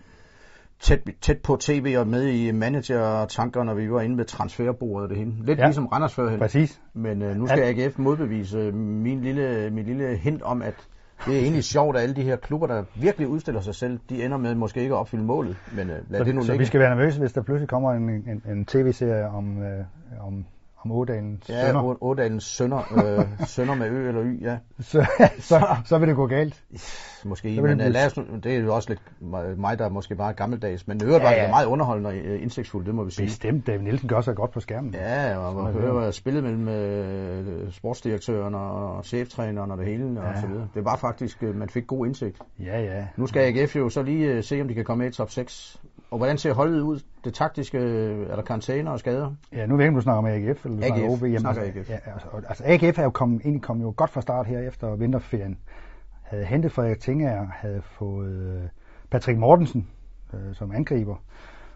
tæt, 0.79 0.99
tæt 1.21 1.37
på 1.37 1.55
tv 1.55 1.95
og 1.97 2.07
med 2.07 2.27
i 2.27 2.51
manager-tankerne, 2.51 3.65
når 3.65 3.73
vi 3.73 3.91
var 3.91 4.01
inde 4.01 4.17
ved 4.17 4.25
transferbordet 4.25 5.09
det 5.09 5.17
hele. 5.17 5.33
Lidt 5.43 5.59
ja. 5.59 5.65
ligesom 5.65 5.85
Randers 5.87 6.13
førhen. 6.13 6.39
Præcis. 6.39 6.81
Men 6.93 7.21
øh, 7.21 7.35
nu 7.35 7.47
skal 7.47 7.59
AGF 7.59 7.97
modbevise 7.97 8.71
min 8.71 9.21
lille, 9.21 9.69
min 9.69 9.85
lille 9.85 10.15
hint 10.15 10.41
om, 10.41 10.61
at 10.61 10.87
det 11.25 11.35
er 11.35 11.39
egentlig 11.39 11.63
sjovt, 11.63 11.97
at 11.97 12.03
alle 12.03 12.15
de 12.15 12.23
her 12.23 12.35
klubber, 12.35 12.67
der 12.67 12.83
virkelig 12.95 13.27
udstiller 13.27 13.61
sig 13.61 13.75
selv, 13.75 13.99
de 14.09 14.25
ender 14.25 14.37
med 14.37 14.55
måske 14.55 14.81
ikke 14.81 14.95
at 14.95 14.99
opfylde 14.99 15.23
målet. 15.23 15.57
Men 15.75 15.89
øh, 15.89 15.95
lad 16.09 16.19
så, 16.19 16.23
det 16.23 16.35
nu 16.35 16.41
så 16.41 16.47
ligge. 16.47 16.59
vi 16.59 16.65
skal 16.65 16.79
være 16.79 16.95
nervøse, 16.95 17.19
hvis 17.19 17.33
der 17.33 17.41
pludselig 17.41 17.69
kommer 17.69 17.91
en, 17.91 18.09
en, 18.09 18.43
en 18.51 18.65
tv-serie 18.65 19.27
om, 19.27 19.63
øh, 19.63 19.83
om 20.19 20.45
om 20.85 20.91
Ådalens 20.91 21.49
ja, 21.49 21.65
sønner. 21.65 21.87
Ja, 21.87 21.93
Ådalens 22.01 22.43
sønner, 22.43 23.17
øh, 23.19 23.25
sønner 23.47 23.75
med 23.75 23.89
ø 23.89 24.07
eller 24.07 24.21
y, 24.23 24.41
ja. 24.41 24.57
Så, 24.79 25.05
så, 25.39 25.65
så 25.85 25.97
vil 25.97 26.07
det 26.07 26.15
gå 26.15 26.27
galt. 26.27 26.63
Måske, 27.25 27.61
men 27.61 27.79
det, 27.79 27.91
lad 27.91 28.05
os, 28.05 28.13
det 28.43 28.55
er 28.55 28.59
jo 28.59 28.75
også 28.75 28.89
lidt 28.89 29.01
mig, 29.57 29.79
der 29.79 29.85
er 29.85 29.89
måske 29.89 30.15
bare 30.15 30.33
gammeldags, 30.33 30.87
men 30.87 30.99
det 30.99 31.05
øvrigt 31.05 31.23
ja, 31.23 31.31
ja. 31.31 31.43
var 31.43 31.49
meget 31.49 31.65
underholdende 31.65 32.09
og 32.09 32.15
øh, 32.15 32.41
indsigtsfuldt, 32.41 32.87
det 32.87 32.95
må 32.95 33.03
vi 33.03 33.11
sige. 33.11 33.25
Bestemt, 33.25 33.67
David 33.67 33.81
Nielsen 33.81 34.09
gør 34.09 34.21
sig 34.21 34.35
godt 34.35 34.51
på 34.51 34.59
skærmen. 34.59 34.93
Ja, 34.93 35.37
og 35.37 35.63
man 35.63 35.73
hører 35.73 36.11
spillet 36.11 36.43
mellem 36.43 36.67
øh, 36.67 37.71
sportsdirektøren 37.71 38.55
og 38.55 39.05
cheftræneren 39.05 39.71
og 39.71 39.77
det 39.77 39.85
hele 39.85 40.21
ja. 40.21 40.29
og 40.29 40.37
så 40.41 40.47
videre. 40.47 40.67
Det 40.73 40.85
var 40.85 40.95
faktisk, 40.95 41.43
øh, 41.43 41.55
man 41.55 41.69
fik 41.69 41.87
god 41.87 42.05
indsigt. 42.05 42.37
Ja, 42.59 42.81
ja. 42.81 43.07
Nu 43.17 43.27
skal 43.27 43.41
AGF 43.41 43.75
jo 43.75 43.89
så 43.89 44.03
lige 44.03 44.27
øh, 44.27 44.43
se, 44.43 44.61
om 44.61 44.67
de 44.67 44.73
kan 44.73 44.85
komme 44.85 45.03
med 45.03 45.11
i 45.11 45.15
top 45.15 45.29
6 45.29 45.81
og 46.11 46.17
hvordan 46.17 46.37
ser 46.37 46.53
holdet 46.53 46.81
ud? 46.81 46.99
Det 47.23 47.33
taktiske, 47.33 47.77
er 48.29 48.35
der 48.35 48.41
karantæner 48.41 48.91
og 48.91 48.99
skader? 48.99 49.31
Ja, 49.51 49.65
nu 49.65 49.75
ved 49.75 49.83
jeg 49.83 49.87
ikke, 49.87 49.95
om 49.95 49.95
du 49.95 50.01
snakker 50.01 50.17
om 50.17 50.25
AGF, 50.25 50.65
eller 50.65 50.77
du 50.77 50.83
AGF, 50.83 50.95
snakker 50.95 51.09
OB. 51.09 51.21
Jamen, 51.21 51.39
snakker 51.39 51.61
AGF. 51.61 51.89
Ja, 51.89 51.97
altså, 52.13 52.27
altså, 52.47 52.63
AGF 52.65 52.99
er 52.99 53.03
jo 53.03 53.09
kommet, 53.09 53.41
egentlig 53.41 53.61
kom 53.61 53.81
jo 53.81 53.93
godt 53.97 54.09
fra 54.09 54.21
start 54.21 54.47
her 54.47 54.59
efter 54.59 54.95
vinterferien. 54.95 55.57
Havde 56.23 56.45
hentet 56.45 56.71
Frederik 56.71 56.99
Tinger, 56.99 57.47
havde 57.51 57.81
fået 57.81 58.31
øh, 58.31 58.61
Patrick 59.11 59.39
Mortensen 59.39 59.87
øh, 60.33 60.55
som 60.55 60.71
angriber, 60.71 61.15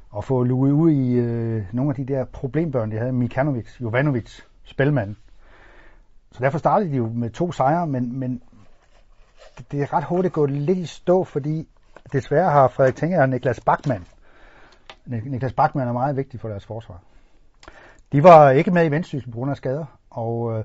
og 0.10 0.24
fået 0.24 0.48
luet 0.48 0.72
ud 0.72 0.92
i 0.92 1.14
øh, 1.14 1.64
nogle 1.74 1.90
af 1.90 1.96
de 1.96 2.14
der 2.14 2.26
problembørn, 2.26 2.92
de 2.92 2.98
havde, 2.98 3.12
Mikanovic, 3.12 3.82
Jovanovic, 3.82 4.42
spilmand. 4.64 5.16
Så 6.32 6.44
derfor 6.44 6.58
startede 6.58 6.92
de 6.92 6.96
jo 6.96 7.10
med 7.14 7.30
to 7.30 7.52
sejre, 7.52 7.88
men, 7.88 8.20
men 8.20 8.42
det, 9.58 9.72
det 9.72 9.82
er 9.82 9.94
ret 9.94 10.04
hurtigt 10.04 10.34
gået 10.34 10.52
lidt 10.52 10.78
i 10.78 10.86
stå, 10.86 11.24
fordi 11.24 11.68
desværre 12.14 12.52
har 12.52 12.68
Frederik 12.68 12.96
Tinger 12.96 13.22
og 13.22 13.30
Niklas 13.30 13.60
Bachmann 13.60 14.06
Niklas 15.06 15.54
Bachmann 15.54 15.90
er 15.90 15.94
meget 15.94 16.16
vigtig 16.16 16.40
for 16.40 16.50
deres 16.50 16.66
forsvar. 16.66 17.02
De 18.12 18.24
var 18.24 18.50
ikke 18.50 18.72
med 18.72 18.86
i 18.86 18.92
vendsyssel 18.92 19.32
på 19.32 19.38
grund 19.38 19.52
af 19.52 19.58
skader, 19.58 19.86
og 20.10 20.58
øh, 20.58 20.64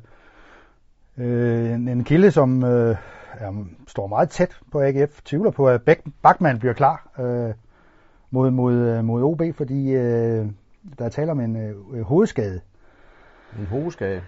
øh 1.27 1.73
en, 1.73 1.89
en 1.89 2.05
kilde, 2.05 2.31
som 2.31 2.65
øh, 2.65 2.97
er, 3.33 3.65
står 3.89 4.07
meget 4.07 4.31
tæt 4.31 4.59
på 4.73 4.81
AGF, 4.83 5.23
tvivler 5.23 5.51
på, 5.51 5.69
at 5.69 5.83
Bachmann 6.23 6.59
bliver 6.59 6.75
klar 6.75 7.11
øh, 7.19 7.55
mod, 8.31 8.51
mod, 8.51 8.75
øh, 8.75 9.05
mod 9.05 9.23
OB, 9.23 9.43
fordi 9.55 9.91
øh, 9.91 10.47
der 10.99 11.05
er 11.05 11.09
tale 11.09 11.31
om 11.31 11.41
en 11.41 11.57
øh, 11.57 12.03
hovedskade. 12.03 12.61
En 13.59 13.67
hovedskade? 13.67 14.23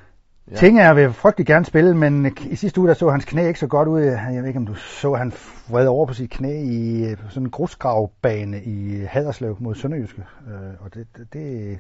Ja. 0.51 0.57
Ting 0.57 0.81
er 0.81 0.95
vil 0.95 1.13
frygtelig 1.13 1.47
gerne 1.47 1.65
spille, 1.65 1.97
men 1.97 2.37
i 2.51 2.57
sidste 2.57 2.81
uge 2.81 2.89
der 2.89 2.95
så 2.95 3.11
hans 3.11 3.25
knæ 3.25 3.47
ikke 3.47 3.61
så 3.61 3.67
godt 3.67 3.89
ud. 3.89 4.01
Jeg 4.01 4.37
ved 4.41 4.49
ikke, 4.49 4.59
om 4.59 4.67
du 4.67 4.75
så, 4.75 5.15
han 5.15 5.33
vred 5.71 5.87
over 5.87 6.07
på 6.07 6.15
sit 6.15 6.31
knæ 6.31 6.63
i 6.63 7.05
sådan 7.29 7.43
en 7.43 7.51
grusgravbane 7.51 8.63
i 8.63 9.05
Haderslev 9.05 9.57
mod 9.61 9.75
Sønderjyske. 9.75 10.25
Øh, 10.49 10.85
og 10.85 10.95
det, 10.95 11.07
det, 11.17 11.33
det, 11.33 11.79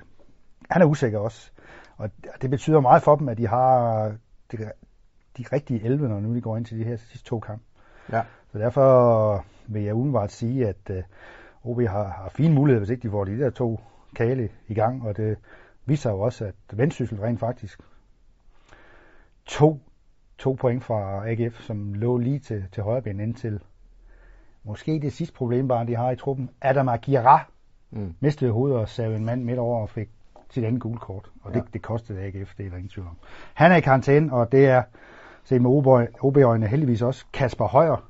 han 0.71 0.83
er 0.83 0.87
usikker 0.87 1.19
også. 1.19 1.51
Og 1.97 2.11
det 2.43 2.51
betyder 2.51 2.81
meget 2.81 3.03
for 3.03 3.17
dem, 3.17 3.29
at 3.29 3.39
de 3.39 3.47
har 3.47 4.05
de, 4.53 4.59
de 5.39 5.45
rigtige 5.53 5.85
11, 5.85 6.09
når 6.09 6.21
nu 6.21 6.35
de 6.35 6.41
går 6.41 6.57
ind 6.57 6.65
til 6.65 6.79
de 6.79 6.85
her 6.85 6.97
sidste 6.97 7.29
to 7.29 7.41
kampe. 7.41 7.65
Ja. 8.13 8.23
Så 8.53 8.59
derfor 8.59 9.45
vil 9.67 9.83
jeg 9.83 9.95
umiddelbart 9.95 10.33
sige, 10.33 10.69
at 10.69 10.91
uh, 10.91 11.71
OB 11.71 11.81
har, 11.81 12.05
har 12.05 12.29
fine 12.35 12.55
muligheder, 12.55 12.81
hvis 12.81 12.91
ikke 12.91 13.03
de 13.03 13.11
får 13.11 13.25
de 13.25 13.39
der 13.39 13.51
to 13.51 13.81
kale 14.17 14.49
i 14.69 14.75
gang, 14.75 15.03
og 15.03 15.17
det 15.17 15.37
viser 15.87 16.11
jo 16.11 16.21
også, 16.21 16.45
at 16.45 16.55
Vendsyssel 16.73 17.21
rent 17.21 17.41
faktisk 17.41 17.81
to, 19.53 19.81
to 20.39 20.53
point 20.53 20.85
fra 20.85 21.29
AGF, 21.29 21.61
som 21.61 21.95
lå 21.95 22.19
lige 22.19 22.39
til, 22.39 22.65
til 22.73 22.83
højre 22.83 23.03
ben 23.03 23.21
indtil 23.21 23.61
måske 24.65 25.01
det 25.01 25.13
sidste 25.13 25.35
problem 25.35 25.69
bare, 25.69 25.87
de 25.87 25.97
har 25.97 26.11
i 26.11 26.17
truppen. 26.17 26.51
Adam 26.61 26.89
Aguirre 26.89 27.41
mm. 27.91 28.15
mistede 28.21 28.51
hovedet 28.51 28.79
og 28.79 28.89
savede 28.89 29.17
en 29.17 29.25
mand 29.25 29.45
midt 29.45 29.59
over 29.59 29.83
og 29.83 29.91
fik 29.91 30.09
sit 30.51 30.65
andet 30.65 30.81
gule 30.81 30.99
kort, 30.99 31.31
og 31.43 31.55
det, 31.55 31.61
ja. 31.61 31.65
det 31.73 31.83
kostede 31.83 32.21
AGF, 32.21 32.55
det 32.57 32.67
er 32.67 32.71
der 32.71 32.77
ingen 32.77 32.89
tvivl 32.89 33.07
om. 33.07 33.17
Han 33.55 33.73
er 33.73 33.77
i 33.77 33.81
karantæne, 33.81 34.33
og 34.33 34.53
det 34.53 34.67
er, 34.67 34.83
set 35.45 35.63
med 35.63 35.71
OB-øjne 36.21 36.67
heldigvis 36.67 37.03
også, 37.03 37.25
Kasper 37.33 37.67
Højer, 37.67 38.09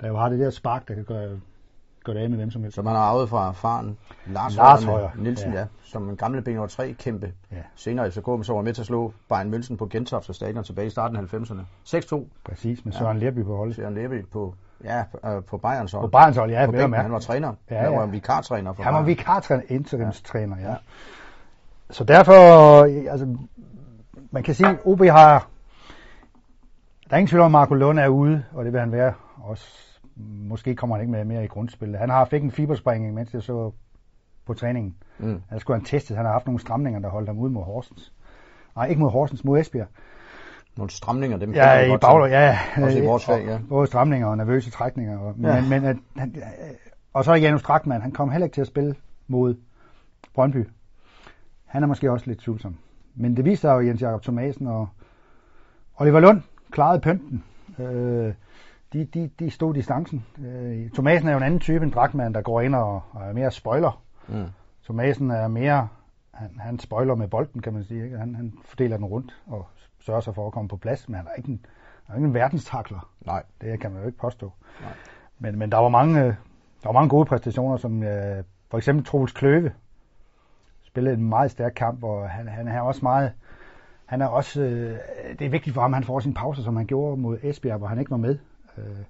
der 0.00 0.08
jo 0.08 0.16
har 0.16 0.28
det 0.28 0.38
der 0.38 0.50
spark, 0.50 0.88
der 0.88 0.94
kan 0.94 1.04
gøre, 1.04 1.40
gøre 2.08 2.18
det 2.18 2.24
af 2.24 2.30
med 2.30 2.38
hvem 2.38 2.50
som 2.50 2.62
helst. 2.62 2.74
Som 2.74 2.86
han 2.86 2.96
har 2.96 3.02
arvet 3.02 3.28
fra 3.28 3.52
faren, 3.52 3.98
Lars, 4.26 4.56
Lars 4.56 4.84
Højer 4.84 5.08
Nielsen, 5.16 5.52
ja. 5.52 5.58
ja. 5.58 5.66
som 5.84 6.08
en 6.08 6.16
gamle 6.16 6.42
B3 6.48 6.92
kæmpe. 6.92 7.32
Ja. 7.52 7.56
Senere 7.74 8.06
i 8.08 8.10
FCK, 8.10 8.26
så 8.42 8.52
var 8.54 8.62
med 8.62 8.74
til 8.74 8.82
at 8.82 8.86
slå 8.86 9.12
Bayern 9.28 9.54
München 9.54 9.76
på 9.76 9.86
Gentofte 9.86 10.34
Stadion 10.34 10.64
tilbage 10.64 10.86
i 10.86 10.90
starten 10.90 11.16
af 11.16 11.22
90'erne. 11.22 11.60
6-2. 11.86 12.24
Præcis, 12.44 12.84
med 12.84 12.92
Søren 12.92 13.18
ja. 13.18 13.24
Lerby 13.24 13.44
på 13.44 13.56
holdet. 13.56 13.76
Søren 13.76 13.94
Lerby 13.94 14.26
på 14.32 14.54
Ja, 14.84 15.04
øh, 15.24 15.44
på 15.44 15.58
Bayerns 15.58 15.92
hold. 15.92 16.04
På 16.04 16.08
Bayerns 16.08 16.36
hold, 16.36 16.50
ja. 16.50 16.66
På 16.66 16.72
bænken, 16.72 16.92
han 16.92 17.12
var 17.12 17.18
træner. 17.18 17.52
Ja, 17.70 17.76
ja. 17.76 17.82
Han 17.82 17.92
var 17.92 18.06
vikartræner 18.06 18.72
for 18.72 18.82
Han 18.82 18.94
var 18.94 19.02
vikartræner, 19.02 19.62
interimstræner, 19.68 20.56
ja. 20.58 20.68
ja. 20.68 20.76
Så 21.90 22.04
derfor, 22.04 22.82
altså, 23.10 23.36
man 24.30 24.42
kan 24.42 24.54
sige, 24.54 24.68
at 24.68 24.76
OB 24.84 25.00
har, 25.00 25.46
der 27.04 27.14
er 27.14 27.16
ingen 27.16 27.28
tvivl 27.28 27.40
om, 27.40 27.46
at 27.46 27.52
Marco 27.52 27.74
Lund 27.74 27.98
er 27.98 28.08
ude, 28.08 28.44
og 28.52 28.64
det 28.64 28.72
vil 28.72 28.80
han 28.80 28.92
være 28.92 29.12
også. 29.36 29.97
Måske 30.26 30.76
kommer 30.76 30.96
han 30.96 31.02
ikke 31.02 31.12
med 31.12 31.24
mere 31.24 31.44
i 31.44 31.46
grundspillet. 31.46 31.98
Han 31.98 32.10
har 32.10 32.24
fik 32.24 32.42
en 32.42 32.50
fiberspringning, 32.50 33.14
mens 33.14 33.34
jeg 33.34 33.42
så 33.42 33.72
på 34.46 34.54
træningen. 34.54 34.96
Mm. 35.18 35.42
Han 35.48 35.60
skulle 35.60 35.78
han 35.78 35.84
testet. 35.84 36.16
Han 36.16 36.26
har 36.26 36.32
haft 36.32 36.46
nogle 36.46 36.60
stramninger, 36.60 37.00
der 37.00 37.08
holdt 37.08 37.28
ham 37.28 37.38
ude 37.38 37.52
mod 37.52 37.62
Horsens. 37.62 38.12
Nej, 38.76 38.86
ikke 38.86 39.00
mod 39.00 39.10
Horsens, 39.10 39.44
mod 39.44 39.58
Esbjerg 39.58 39.88
nogle 40.78 40.90
stramninger, 40.90 41.38
dem 41.38 41.54
ja, 41.54 41.94
i 41.94 41.96
bagler, 41.96 42.26
ja, 42.26 42.58
også 42.76 42.98
i 42.98 43.00
vores 43.00 43.24
fag, 43.24 43.44
ja. 43.46 43.58
Både 43.68 43.86
stramninger 43.86 44.28
og 44.28 44.36
nervøse 44.36 44.70
trækninger. 44.70 45.18
Og, 45.18 45.34
ja. 45.42 45.60
men, 45.60 45.70
men, 45.70 45.84
at, 45.84 45.96
han, 46.16 46.34
og 47.12 47.24
så 47.24 47.34
Janus 47.34 47.62
Drakman, 47.62 48.02
han 48.02 48.12
kom 48.12 48.30
heller 48.30 48.46
ikke 48.46 48.54
til 48.54 48.60
at 48.60 48.66
spille 48.66 48.94
mod 49.26 49.54
Brøndby. 50.34 50.68
Han 51.66 51.82
er 51.82 51.86
måske 51.86 52.10
også 52.10 52.26
lidt 52.26 52.40
tvivlsom. 52.40 52.76
Men 53.14 53.36
det 53.36 53.44
viste 53.44 53.60
sig 53.60 53.74
jo 53.74 53.80
Jens 53.80 54.02
Jakob 54.02 54.22
Thomasen 54.22 54.66
og 54.66 54.88
Oliver 55.96 56.20
Lund 56.20 56.42
klarede 56.70 57.00
pynten. 57.00 57.44
Øh, 57.78 58.34
de, 58.92 59.04
de, 59.04 59.30
de 59.38 59.50
stod 59.50 59.74
distancen. 59.74 60.26
Øh, 60.44 60.90
Thomasen 60.90 61.28
er 61.28 61.32
jo 61.32 61.38
en 61.38 61.44
anden 61.44 61.60
type 61.60 61.84
end 61.84 61.92
Drakman, 61.92 62.34
der 62.34 62.42
går 62.42 62.60
ind 62.60 62.74
og, 62.74 63.02
og 63.10 63.22
er 63.22 63.32
mere 63.32 63.50
spoiler. 63.50 64.02
Mm. 64.28 64.44
Thomasen 64.84 65.30
er 65.30 65.48
mere, 65.48 65.88
han, 66.34 66.50
han 66.58 66.78
spoiler 66.78 67.14
med 67.14 67.28
bolden, 67.28 67.62
kan 67.62 67.72
man 67.72 67.84
sige. 67.84 68.04
Ikke? 68.04 68.18
Han, 68.18 68.34
han 68.34 68.52
fordeler 68.64 68.96
den 68.96 69.06
rundt 69.06 69.42
og 69.46 69.66
sørger 70.00 70.20
sig 70.20 70.34
for 70.34 70.46
at 70.46 70.52
komme 70.52 70.68
på 70.68 70.76
plads, 70.76 71.08
men 71.08 71.16
han 71.16 71.26
er 71.26 71.34
ikke 71.34 71.48
en, 71.48 71.66
han 72.06 72.14
er 72.14 72.18
ikke 72.18 72.28
en 72.28 72.34
verdenstakler. 72.34 73.10
Nej. 73.26 73.42
Det 73.60 73.80
kan 73.80 73.92
man 73.92 74.00
jo 74.00 74.06
ikke 74.06 74.18
påstå. 74.18 74.52
Nej. 74.82 74.92
Men, 75.38 75.58
men 75.58 75.72
der 75.72 75.78
var 75.78 75.88
mange, 75.88 76.24
der 76.82 76.84
var 76.84 76.92
mange 76.92 77.08
gode 77.08 77.24
præstationer, 77.24 77.76
som 77.76 78.02
øh, 78.02 78.44
for 78.70 78.78
eksempel 78.78 79.04
Troels 79.04 79.32
Kløve 79.32 79.72
spillede 80.82 81.14
en 81.14 81.28
meget 81.28 81.50
stærk 81.50 81.72
kamp, 81.76 82.04
og 82.04 82.30
han, 82.30 82.48
han 82.48 82.68
er 82.68 82.80
også 82.80 83.00
meget, 83.02 83.32
han 84.06 84.20
er 84.20 84.26
også, 84.26 84.62
øh, 84.62 84.98
det 85.38 85.46
er 85.46 85.50
vigtigt 85.50 85.74
for 85.74 85.80
ham, 85.80 85.94
at 85.94 85.96
han 85.96 86.04
får 86.04 86.20
sin 86.20 86.34
pause, 86.34 86.62
som 86.62 86.76
han 86.76 86.86
gjorde 86.86 87.20
mod 87.20 87.38
Esbjerg, 87.42 87.78
hvor 87.78 87.86
han 87.86 87.98
ikke 87.98 88.10
var 88.10 88.16
med. 88.16 88.38
Øh, 88.78 89.04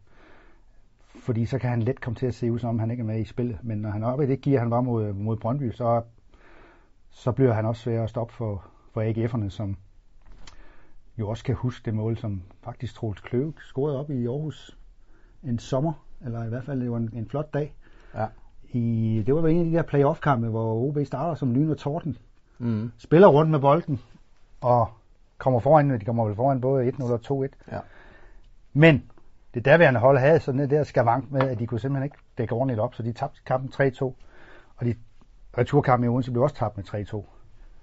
fordi 1.21 1.47
så 1.47 1.59
kan 1.59 1.71
han 1.71 1.83
let 1.83 2.01
komme 2.01 2.17
til 2.17 2.27
at 2.27 2.35
se 2.35 2.53
ud, 2.53 2.59
som 2.59 2.71
om 2.71 2.79
han 2.79 2.91
ikke 2.91 3.01
er 3.01 3.07
med 3.07 3.21
i 3.21 3.25
spillet. 3.25 3.59
Men 3.63 3.79
når 3.79 3.91
han 3.91 4.03
er 4.03 4.07
oppe 4.07 4.25
i 4.25 4.27
det 4.27 4.41
gear, 4.41 4.59
han 4.59 4.71
var 4.71 4.81
mod, 4.81 5.13
mod 5.13 5.37
Brøndby, 5.37 5.73
så, 5.73 6.03
så 7.11 7.33
bliver 7.33 7.53
han 7.53 7.67
også 7.67 7.83
svær 7.83 8.03
at 8.03 8.11
stoppe 8.11 8.35
for, 8.35 8.65
for 8.93 9.03
AGF'erne, 9.03 9.49
som, 9.49 9.77
jo 11.19 11.29
også 11.29 11.45
kan 11.45 11.55
huske 11.55 11.85
det 11.85 11.95
mål, 11.95 12.17
som 12.17 12.43
faktisk 12.63 12.95
Troels 12.95 13.21
Kløve 13.21 13.53
scorede 13.59 13.99
op 13.99 14.11
i 14.11 14.27
Aarhus 14.27 14.79
en 15.43 15.59
sommer, 15.59 15.93
eller 16.25 16.45
i 16.45 16.49
hvert 16.49 16.65
fald 16.65 16.81
det 16.81 16.91
var 16.91 16.97
en, 16.97 17.11
en 17.13 17.29
flot 17.29 17.55
dag. 17.55 17.75
Ja. 18.15 18.27
I, 18.71 19.23
det 19.27 19.35
var 19.35 19.49
en 19.49 19.59
af 19.59 19.65
de 19.65 19.73
der 19.73 19.83
playoff-kampe, 19.83 20.49
hvor 20.49 20.75
OB 20.75 20.99
starter 21.05 21.35
som 21.35 21.55
lyn 21.55 21.71
og 21.71 21.79
torden. 21.79 22.19
Mm. 22.59 22.93
Spiller 22.99 23.29
rundt 23.29 23.51
med 23.51 23.59
bolden, 23.59 24.01
og 24.61 24.89
kommer 25.39 25.61
foran, 25.61 25.91
de 25.91 26.05
kommer 26.05 26.25
vel 26.25 26.35
foran 26.35 26.61
både 26.61 26.89
1-0 26.89 27.03
og 27.03 27.45
2-1. 27.45 27.49
Ja. 27.73 27.81
Men 28.73 29.11
det 29.59 29.65
daværende 29.65 30.01
hold 30.01 30.19
havde 30.19 30.41
sådan 30.41 30.61
et 30.61 30.71
der 30.71 30.85
skavank 30.85 31.31
med, 31.31 31.41
at 31.41 31.59
de 31.59 31.67
kunne 31.67 31.81
simpelthen 31.81 32.05
ikke 32.05 32.17
dække 32.39 32.55
ordentligt 32.55 32.81
op, 32.81 32.95
så 32.95 33.03
de 33.03 33.13
tabte 33.13 33.41
kampen 33.47 33.71
3-2. 33.75 34.05
Og 34.77 34.87
de 34.87 34.95
returkampen 35.59 36.05
i 36.05 36.09
Odense 36.09 36.31
blev 36.31 36.43
også 36.43 36.57
tabt 36.57 36.77
med 36.77 36.85
3-2. 36.85 36.95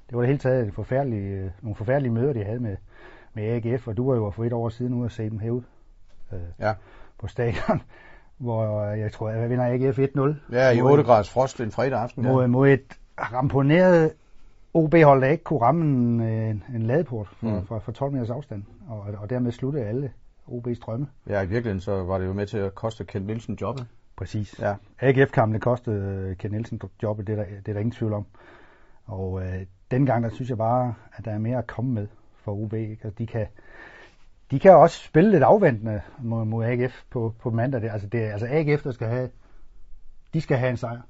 Det 0.10 0.16
var 0.16 0.20
det 0.20 0.28
hele 0.28 0.40
taget 0.40 0.74
forfærdelige, 0.74 1.54
nogle 1.62 1.76
forfærdelige 1.76 2.14
møder, 2.14 2.34
de 2.34 2.44
havde 2.44 2.60
med, 2.60 2.78
med 3.34 3.44
AGF, 3.44 3.88
og 3.88 3.98
du 3.98 4.10
var 4.10 4.16
jo 4.16 4.30
for 4.30 4.44
et 4.44 4.54
år 4.54 4.70
siden 4.70 4.94
ude 4.94 5.06
at 5.06 5.12
se 5.12 5.30
dem 5.30 5.40
herude 5.40 5.64
øh, 6.34 6.40
ja. 6.60 6.74
på 7.20 7.28
stadion, 7.28 7.82
hvor 8.38 8.82
jeg 8.84 9.12
tror, 9.12 9.30
jeg 9.30 9.50
vinder 9.50 9.66
AGF 9.66 10.00
1-0. 10.00 10.56
Ja, 10.56 10.72
i 10.72 10.82
8 10.82 11.04
graders 11.04 11.30
frost 11.30 11.62
en 11.62 11.72
fredag 11.72 12.00
aften. 12.00 12.24
Mod, 12.24 12.42
ja. 12.42 12.48
mod 12.48 12.70
et 12.70 13.00
ramponeret 13.18 14.14
OB-hold, 14.74 15.22
der 15.22 15.28
ikke 15.28 15.44
kunne 15.44 15.62
ramme 15.62 15.84
en, 15.86 16.22
en, 16.22 16.64
en 16.76 16.82
ladeport 16.82 17.28
for, 17.28 17.48
mm. 17.48 17.66
fra, 17.66 17.80
fra 17.80 17.92
12 17.92 18.12
meters 18.12 18.30
afstand, 18.30 18.64
og, 18.88 19.06
og 19.18 19.30
dermed 19.30 19.52
slutte 19.52 19.86
alle 19.86 20.12
OB's 20.48 20.80
drømme. 20.80 21.08
Ja, 21.30 21.42
i 21.42 21.48
virkeligheden 21.48 21.82
så 21.82 22.04
var 22.04 22.18
det 22.18 22.26
jo 22.26 22.34
med 22.34 22.48
til 22.48 22.58
at 22.58 22.76
koste 22.76 23.06
Kent 23.06 23.26
Nielsen 23.26 23.58
jobbet. 23.62 23.88
Præcis. 24.16 24.60
Ja. 24.60 24.76
AGF-kampen 25.00 25.60
kostede 25.60 26.36
Kent 26.36 26.52
Nielsen 26.54 26.82
jobbet, 27.04 27.28
det 27.28 27.40
er, 27.40 27.44
der, 27.44 27.50
det 27.50 27.68
er 27.68 27.74
der 27.74 27.80
ingen 27.80 27.92
tvivl 27.92 28.14
om. 28.14 28.26
Og 29.06 29.42
øh, 29.42 29.66
dengang, 29.92 30.24
der 30.24 30.30
synes 30.30 30.50
jeg 30.50 30.58
bare, 30.58 30.94
at 31.14 31.26
der 31.26 31.32
er 31.32 31.38
mere 31.38 31.58
at 31.58 31.68
komme 31.68 31.92
med 31.92 32.08
for 32.36 32.52
UB. 32.52 32.74
Ikke? 32.74 32.92
Altså, 32.92 33.18
de 33.18 33.28
kan, 33.28 33.48
de 34.52 34.60
kan 34.60 34.76
også 34.76 35.04
spille 35.04 35.32
lidt 35.32 35.44
afventende 35.44 36.02
mod, 36.20 36.46
mod 36.46 36.66
AGF 36.66 37.04
på, 37.10 37.34
på 37.40 37.50
mandag. 37.50 37.82
Det, 37.82 37.90
altså, 37.90 38.08
det 38.08 38.20
altså 38.20 38.48
AGF, 38.50 38.84
der 38.84 38.92
skal 38.92 39.08
have, 39.08 39.30
de 40.34 40.42
skal 40.42 40.58
have 40.58 40.70
en 40.70 40.78
sejr. 40.78 41.02
Det 41.02 41.04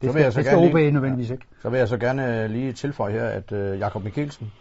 så 0.00 0.06
vil 0.06 0.12
skal, 0.12 0.22
jeg 0.22 0.32
så 0.32 0.38
det 0.38 0.46
skal 0.46 0.58
OB 0.58 0.74
lige, 0.74 0.90
nødvendigvis 0.90 1.28
ja. 1.28 1.34
ikke. 1.34 1.46
Så 1.62 1.70
vil 1.70 1.78
jeg 1.78 1.88
så 1.88 1.98
gerne 1.98 2.48
lige 2.48 2.72
tilføje 2.72 3.12
her, 3.12 3.26
at 3.26 3.52
uh, 3.52 3.78
Jakob 3.78 4.04
Mikkelsen 4.04 4.52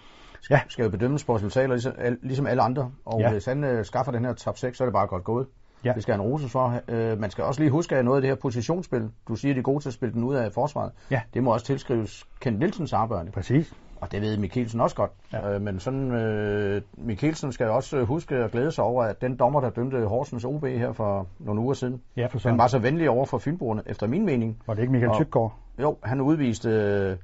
ja. 0.49 0.59
skal 0.67 0.83
jo 0.83 0.89
bedømmes 0.89 1.23
på 1.23 1.35
resultater, 1.35 1.67
ligesom, 1.67 1.93
ligesom 2.21 2.47
alle 2.47 2.61
andre. 2.61 2.91
Og 3.05 3.19
ja. 3.19 3.31
hvis 3.31 3.45
han 3.45 3.63
uh, 3.63 3.85
skaffer 3.85 4.11
den 4.11 4.25
her 4.25 4.33
top 4.33 4.57
6, 4.57 4.77
så 4.77 4.83
er 4.83 4.85
det 4.85 4.93
bare 4.93 5.07
godt 5.07 5.23
gået. 5.23 5.47
Ja. 5.85 5.93
Det 5.93 6.03
skal 6.03 6.13
han 6.13 6.21
rose 6.21 6.49
for. 6.49 6.81
Uh, 6.87 7.19
man 7.19 7.31
skal 7.31 7.43
også 7.43 7.61
lige 7.61 7.71
huske, 7.71 7.95
at 7.95 8.05
noget 8.05 8.17
af 8.17 8.21
det 8.21 8.29
her 8.29 8.35
positionsspil, 8.35 9.09
du 9.27 9.35
siger, 9.35 9.53
de 9.53 9.59
er 9.59 9.63
gode 9.63 9.83
til 9.83 9.89
at 9.89 9.93
spille 9.93 10.13
den 10.13 10.23
ud 10.23 10.35
af 10.35 10.51
forsvaret, 10.51 10.91
ja. 11.11 11.21
det 11.33 11.43
må 11.43 11.53
også 11.53 11.65
tilskrives 11.65 12.27
Kent 12.39 12.59
Nielsens 12.59 12.93
arbejde. 12.93 13.31
Præcis. 13.31 13.73
Og 14.01 14.11
det 14.11 14.21
ved 14.21 14.37
Mikkelsen 14.37 14.81
også 14.81 14.95
godt. 14.95 15.11
Ja. 15.33 15.53
Øh, 15.53 15.61
men 15.61 15.79
sådan, 15.79 16.11
øh, 16.11 16.81
Mikkelsen 16.93 17.51
skal 17.51 17.69
også 17.69 18.03
huske 18.03 18.35
at 18.35 18.51
glæde 18.51 18.71
sig 18.71 18.83
over, 18.83 19.03
at 19.03 19.21
den 19.21 19.35
dommer, 19.35 19.61
der 19.61 19.69
dømte 19.69 20.05
Horsens 20.05 20.45
OB 20.45 20.65
her 20.65 20.93
for 20.93 21.27
nogle 21.39 21.61
uger 21.61 21.73
siden, 21.73 22.01
ja, 22.17 22.25
for 22.25 22.49
han 22.49 22.57
var 22.57 22.67
så 22.67 22.79
venlig 22.79 23.09
over 23.09 23.25
for 23.25 23.37
Fynboerne, 23.37 23.81
efter 23.85 24.07
min 24.07 24.25
mening. 24.25 24.61
Var 24.67 24.73
det 24.73 24.81
ikke 24.81 24.91
Michael 24.91 25.13
Tykgaard? 25.17 25.53
Jo, 25.81 25.97
han 26.03 26.21
udviste, 26.21 26.69
øh, 26.69 27.17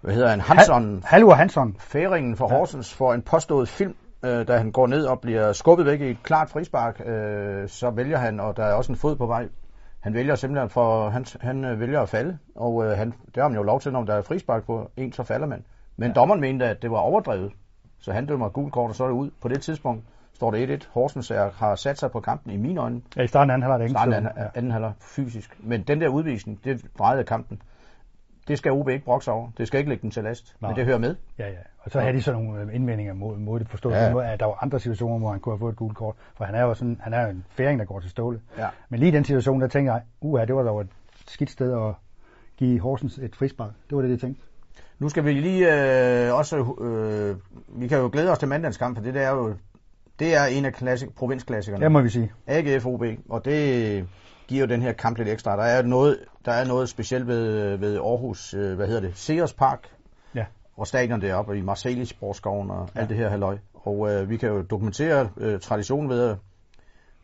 hvad 0.00 0.14
hedder 0.14 0.28
han, 0.28 0.40
Hansson. 0.40 1.02
Halvor 1.04 1.34
Hansson. 1.34 1.76
Færingen 1.78 2.36
for. 2.36 2.48
Horsens 2.48 2.94
for 2.94 3.14
en 3.14 3.22
påstået 3.22 3.68
film, 3.68 3.94
øh, 4.24 4.48
da 4.48 4.56
han 4.56 4.72
går 4.72 4.86
ned 4.86 5.04
og 5.04 5.20
bliver 5.20 5.52
skubbet 5.52 5.86
væk 5.86 6.00
i 6.00 6.10
et 6.10 6.22
klart 6.22 6.50
frispark, 6.50 7.00
øh, 7.06 7.68
så 7.68 7.90
vælger 7.90 8.18
han, 8.18 8.40
og 8.40 8.56
der 8.56 8.64
er 8.64 8.72
også 8.72 8.92
en 8.92 8.98
fod 8.98 9.16
på 9.16 9.26
vej, 9.26 9.48
han 10.00 10.14
vælger 10.14 10.34
simpelthen, 10.34 10.70
for 10.70 11.08
han, 11.08 11.24
han 11.40 11.64
øh, 11.64 11.80
vælger 11.80 12.00
at 12.00 12.08
falde, 12.08 12.38
og 12.54 12.84
øh, 12.84 12.98
han, 12.98 13.14
det 13.34 13.42
har 13.42 13.48
man 13.48 13.56
jo 13.56 13.62
lov 13.62 13.80
til, 13.80 13.92
når 13.92 14.04
der 14.04 14.14
er 14.14 14.22
frispark 14.22 14.66
på 14.66 14.90
en, 14.96 15.12
så 15.12 15.22
falder 15.22 15.46
man. 15.46 15.64
Men 15.96 16.08
ja. 16.08 16.14
dommeren 16.14 16.40
mente, 16.40 16.64
at 16.64 16.82
det 16.82 16.90
var 16.90 16.98
overdrevet, 16.98 17.52
så 17.98 18.12
han 18.12 18.26
dømmer 18.26 18.48
gul 18.48 18.70
kort, 18.70 18.90
og 18.90 18.96
så 18.96 19.04
er 19.04 19.08
det 19.08 19.14
ud. 19.14 19.30
På 19.42 19.48
det 19.48 19.62
tidspunkt 19.62 20.04
står 20.34 20.50
det 20.50 20.82
1-1. 20.82 20.88
Horsens 20.92 21.30
er, 21.30 21.50
har 21.50 21.74
sat 21.74 21.98
sig 21.98 22.10
på 22.10 22.20
kampen 22.20 22.52
i 22.52 22.56
mine 22.56 22.80
øjne. 22.80 23.00
Ja, 23.16 23.22
i 23.22 23.26
starten 23.26 23.50
anden 23.50 23.70
halvleg. 23.70 23.90
Starten 23.90 24.14
anden, 24.14 24.32
ja. 24.36 24.46
anden 24.54 24.72
halvleg 24.72 24.92
fysisk. 25.00 25.56
Men 25.60 25.82
den 25.82 26.00
der 26.00 26.08
udvisning, 26.08 26.64
det 26.64 26.84
drejede 26.98 27.24
kampen. 27.24 27.62
Det 28.48 28.58
skal 28.58 28.72
OB 28.72 28.88
ikke 28.88 29.04
brokse 29.04 29.30
over. 29.30 29.50
Det 29.58 29.66
skal 29.66 29.78
ikke 29.78 29.90
lægge 29.90 30.02
den 30.02 30.10
til 30.10 30.24
last. 30.24 30.56
Nå. 30.60 30.68
Men 30.68 30.76
det 30.76 30.84
hører 30.84 30.98
med. 30.98 31.14
Ja, 31.38 31.48
ja. 31.48 31.58
Og 31.78 31.90
så 31.90 32.00
havde 32.00 32.12
de 32.12 32.22
så 32.22 32.32
nogle 32.32 32.62
øh, 32.62 32.74
indvendinger 32.74 33.14
mod, 33.14 33.36
mod 33.36 33.60
det 33.60 33.68
forstået. 33.68 33.94
Ja. 33.94 34.32
at 34.32 34.40
der 34.40 34.46
var 34.46 34.58
andre 34.62 34.80
situationer, 34.80 35.18
hvor 35.18 35.30
han 35.30 35.40
kunne 35.40 35.52
have 35.52 35.58
fået 35.58 35.72
et 35.72 35.78
gult 35.78 35.96
kort. 35.96 36.14
For 36.34 36.44
han 36.44 36.54
er 36.54 36.62
jo 36.62 36.74
sådan, 36.74 37.00
han 37.00 37.14
er 37.14 37.22
jo 37.22 37.30
en 37.30 37.44
færing, 37.50 37.78
der 37.78 37.84
går 37.84 38.00
til 38.00 38.10
ståle. 38.10 38.40
Ja. 38.58 38.68
Men 38.88 39.00
lige 39.00 39.08
i 39.08 39.14
den 39.14 39.24
situation, 39.24 39.60
der 39.60 39.68
tænkte 39.68 39.92
jeg, 39.92 40.02
uha, 40.20 40.44
det 40.44 40.54
var 40.54 40.62
da 40.62 40.80
et 40.80 40.88
skidt 41.26 41.50
sted 41.50 41.72
at 41.72 41.94
give 42.56 42.80
Horsens 42.80 43.18
et 43.18 43.36
frispark. 43.36 43.70
Det 43.90 43.96
var 43.96 44.02
det, 44.02 44.10
jeg 44.10 44.20
tænkte. 44.20 44.42
Nu 44.98 45.08
skal 45.08 45.24
vi 45.24 45.32
lige 45.32 46.26
øh, 46.26 46.34
også, 46.34 46.74
øh, 46.80 47.36
vi 47.80 47.88
kan 47.88 47.98
jo 47.98 48.10
glæde 48.12 48.30
os 48.30 48.38
til 48.38 48.48
mandagens 48.48 48.78
for 48.78 49.02
det 49.04 49.14
der 49.14 49.20
er 49.20 49.30
jo, 49.30 49.54
det 50.18 50.34
er 50.34 50.44
en 50.44 50.64
af 50.64 50.72
klassik, 50.72 51.14
provinsklassikerne. 51.14 51.84
Det 51.84 51.92
må 51.92 52.00
vi 52.00 52.08
sige. 52.08 52.32
AGF 52.46 52.86
OB, 52.86 53.02
og 53.28 53.44
det 53.44 54.08
giver 54.48 54.60
jo 54.60 54.66
den 54.66 54.82
her 54.82 54.92
kamp 54.92 55.18
lidt 55.18 55.28
ekstra. 55.28 55.56
Der 55.56 55.62
er 55.62 55.82
noget, 55.82 56.18
der 56.44 56.52
er 56.52 56.64
noget 56.64 56.88
specielt 56.88 57.26
ved, 57.26 57.76
ved 57.76 57.96
Aarhus, 57.96 58.54
øh, 58.54 58.76
hvad 58.76 58.86
hedder 58.86 59.00
det, 59.00 59.16
Sears 59.16 59.52
Park. 59.52 59.88
Ja. 60.34 60.44
og 60.76 60.86
stadion 60.86 61.20
deroppe 61.20 61.58
i 61.58 61.60
Marseille 61.60 62.06
Sportskoven 62.06 62.70
og 62.70 62.88
ja. 62.94 63.00
alt 63.00 63.08
det 63.08 63.16
her 63.16 63.28
halløj. 63.28 63.58
Og 63.74 64.10
øh, 64.12 64.30
vi 64.30 64.36
kan 64.36 64.48
jo 64.48 64.62
dokumentere 64.62 65.30
øh, 65.36 65.60
traditionen 65.60 66.10
ved 66.10 66.30
at, 66.30 66.36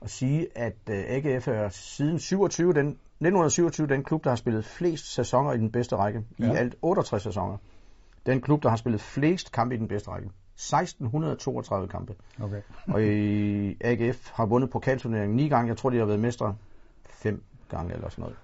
at 0.03 0.11
sige, 0.11 0.47
at 0.55 0.77
øh, 0.91 1.05
AGF 1.09 1.49
er 1.49 1.69
siden 1.69 2.19
27, 2.19 2.73
den, 2.73 2.87
1927 2.89 3.87
den 3.87 4.05
klub, 4.05 4.25
der 4.25 4.31
har 4.31 4.37
spillet 4.37 4.65
flest 4.65 5.15
sæsoner 5.15 5.53
i 5.53 5.59
den 5.59 5.71
bedste 5.71 5.97
række. 5.97 6.23
Ja. 6.39 6.53
I 6.53 6.57
alt 6.57 6.75
68 6.83 7.23
sæsoner. 7.23 7.57
Den 8.27 8.41
klub, 8.41 8.63
der 8.63 8.69
har 8.69 8.77
spillet 8.77 9.01
flest 9.01 9.53
kampe 9.53 9.75
i 9.75 9.79
den 9.79 9.89
bedste 9.89 10.11
række. 10.11 10.31
1632 10.55 11.89
kampe. 11.89 12.15
Okay. 12.43 12.61
og 12.89 13.03
i 13.03 13.77
AGF 13.81 14.31
har 14.31 14.47
vundet 14.47 14.71
pokalturneringen 14.71 15.37
ni 15.37 15.49
gange. 15.49 15.69
Jeg 15.69 15.77
tror, 15.77 15.91
de 15.91 15.99
har 15.99 16.05
været 16.05 16.21
mestre 16.21 16.55
fem 17.11 17.43
gange 17.69 17.95
eller 17.95 18.09
sådan 18.09 18.23
noget. 18.23 18.37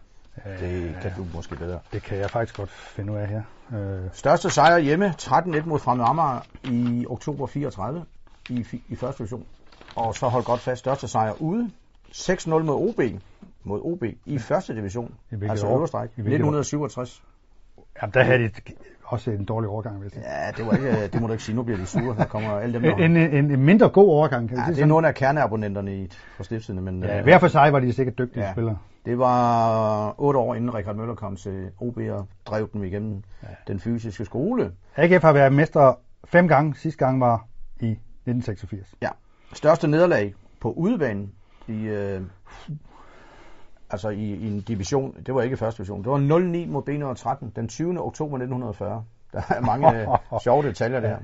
Det 0.61 0.97
kan 1.03 1.13
du 1.17 1.27
måske 1.35 1.57
bedre. 1.57 1.81
Det 1.93 2.03
kan 2.03 2.19
jeg 2.19 2.31
faktisk 2.31 2.57
godt 2.57 2.71
finde 2.71 3.13
ud 3.13 3.19
af 3.19 3.29
her. 3.29 3.43
Øh. 3.79 4.09
Største 4.13 4.51
sejr 4.51 4.79
hjemme, 4.79 5.15
13-1 5.23 5.67
mod 5.67 5.79
Fremad 5.79 6.07
Amager 6.09 6.41
i 6.65 7.07
oktober 7.09 7.47
34 7.47 8.05
i, 8.49 8.67
i 8.89 8.97
første 8.97 9.19
division. 9.19 9.47
Og 9.97 10.15
så 10.15 10.29
hold 10.29 10.45
godt 10.45 10.61
fast, 10.61 10.79
største 10.79 11.09
sejr 11.09 11.33
ude, 11.43 11.71
6-0 12.13 12.49
mod 12.49 12.89
OB, 12.89 13.01
mod 13.65 13.81
OB 13.85 14.05
i 14.27 14.39
første 14.39 14.75
division, 14.75 15.15
I 15.31 15.35
altså 15.49 15.67
øverstræk, 15.67 16.11
1967. 16.11 17.23
Jamen, 18.03 18.15
der 18.15 18.23
havde 18.23 18.39
de 18.39 18.51
også 19.13 19.31
en 19.31 19.45
dårlig 19.45 19.71
overgang, 19.71 19.99
hvis 19.99 20.13
det. 20.13 20.21
Ja, 20.21 20.51
det, 20.57 20.67
var 20.67 20.73
ikke, 20.73 21.07
det 21.07 21.21
må 21.21 21.27
du 21.27 21.33
ikke 21.33 21.45
sige. 21.45 21.57
Nu 21.57 21.63
bliver 21.63 21.79
de 21.79 21.87
sure. 21.87 22.17
Der 22.17 22.25
kommer 22.25 22.51
alle 22.51 22.75
dem, 22.75 22.83
der... 22.83 22.97
En, 22.97 23.17
en, 23.17 23.51
en 23.51 23.61
mindre 23.61 23.89
god 23.89 24.09
overgang, 24.09 24.49
kan 24.49 24.59
ja, 24.59 24.65
det 24.73 24.79
er 24.79 24.87
nogle 24.87 25.09
af 25.09 25.15
kerneabonnenterne 25.15 25.97
i, 25.97 26.11
for 26.37 26.43
stiftsidene. 26.43 26.83
Men, 26.83 27.03
ja, 27.03 27.19
øh, 27.19 27.23
hver 27.23 27.39
for 27.39 27.49
sig 27.49 27.73
var 27.73 27.81
de 27.81 27.93
sikkert 27.93 28.19
dygtige 28.19 28.45
ja, 28.45 28.53
spillere. 28.53 28.77
Det 29.05 29.19
var 29.19 30.15
otte 30.19 30.39
år 30.39 30.55
inden 30.55 30.75
Richard 30.75 30.97
Møller 30.97 31.15
kom 31.15 31.37
til 31.37 31.71
OB 31.81 31.99
og 32.11 32.27
drev 32.47 32.69
dem 32.73 32.85
igennem 32.85 33.23
ja. 33.43 33.49
den 33.69 33.81
fysiske 33.81 34.25
skole. 34.25 34.73
AGF 34.97 35.23
har 35.23 35.33
været 35.33 35.53
mester 35.53 35.99
fem 36.25 36.49
gange. 36.49 36.75
Sidste 36.75 37.05
gang 37.05 37.21
var 37.21 37.47
i 37.81 37.91
1986. 37.91 38.95
Ja. 39.03 39.09
Største 39.53 39.89
nederlag 39.89 40.35
på 40.61 40.73
udebanen 40.73 41.33
i, 41.69 41.83
øh, 41.83 42.21
altså 43.91 44.09
i, 44.09 44.35
i 44.35 44.47
en 44.47 44.61
division, 44.61 45.17
det 45.27 45.35
var 45.35 45.43
ikke 45.43 45.57
første 45.57 45.79
division, 45.79 46.05
det 46.05 46.11
var 46.13 46.19
0-9 46.19 46.23
mod 46.71 46.83
B113 46.89 47.47
den 47.57 47.69
20. 47.69 48.01
oktober 48.03 48.37
1940. 48.37 49.05
Der 49.33 49.43
er 49.49 49.61
mange 49.61 50.09
sjove 50.45 50.63
detaljer 50.63 51.01
der. 51.01 51.17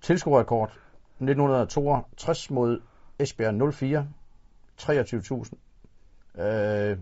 Tilskuerrekord 0.00 0.68
1962 0.68 2.50
mod 2.50 2.80
Esbjerg 3.18 3.74
04, 3.74 4.06
23.000. 4.80 6.42
Øh, 6.42 6.96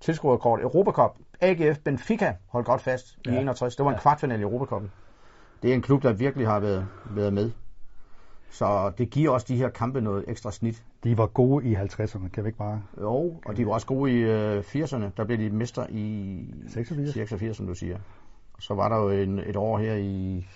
tilskuerrekord 0.00 0.60
Europacup, 0.60 1.16
AGF 1.40 1.78
Benfica, 1.78 2.34
hold 2.48 2.64
godt 2.64 2.80
fast, 2.80 3.18
i 3.26 3.30
ja. 3.30 3.40
61. 3.40 3.76
Det 3.76 3.84
var 3.84 3.92
en 3.92 3.98
kvartfinal 3.98 4.40
i 4.40 4.42
Europacupen. 4.42 4.90
Det 5.62 5.70
er 5.70 5.74
en 5.74 5.82
klub, 5.82 6.02
der 6.02 6.12
virkelig 6.12 6.46
har 6.46 6.60
været, 6.60 6.86
været 7.10 7.32
med. 7.32 7.50
Så 8.52 8.92
det 8.98 9.10
giver 9.10 9.30
også 9.30 9.46
de 9.48 9.56
her 9.56 9.68
kampe 9.68 10.00
noget 10.00 10.24
ekstra 10.28 10.50
snit. 10.50 10.82
De 11.04 11.18
var 11.18 11.26
gode 11.26 11.66
i 11.66 11.74
50'erne, 11.74 12.28
kan 12.28 12.44
vi 12.44 12.48
ikke 12.48 12.58
bare... 12.58 12.82
Jo, 13.00 13.34
og 13.46 13.56
de 13.56 13.66
var 13.66 13.72
også 13.72 13.86
gode 13.86 14.12
i 14.12 14.14
øh, 14.14 14.58
80'erne. 14.60 15.04
Der 15.16 15.24
blev 15.24 15.38
de 15.38 15.50
mester 15.50 15.86
i 15.90 16.54
86, 16.68 17.14
86 17.14 17.56
som 17.56 17.66
du 17.66 17.74
siger. 17.74 17.98
Så 18.58 18.74
var 18.74 18.88
der 18.88 18.96
jo 18.96 19.10
en, 19.10 19.38
et 19.38 19.56
år 19.56 19.78
her 19.78 19.94
i 19.94 20.46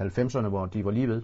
90'erne, 0.00 0.48
hvor 0.48 0.66
de 0.66 0.84
var 0.84 0.90
lige 0.90 1.08
ved. 1.08 1.22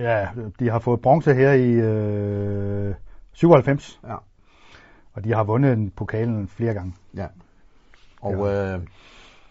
Ja, 0.00 0.28
de 0.58 0.70
har 0.70 0.78
fået 0.78 1.00
bronze 1.00 1.34
her 1.34 1.52
i 1.52 1.70
øh, 1.70 2.94
97. 3.32 4.00
Ja. 4.04 4.16
Og 5.12 5.24
de 5.24 5.34
har 5.34 5.44
vundet 5.44 5.94
pokalen 5.94 6.48
flere 6.48 6.74
gange. 6.74 6.94
Ja. 7.16 7.26
Og 8.20 8.46
ja. 8.46 8.74
Øh, 8.74 8.80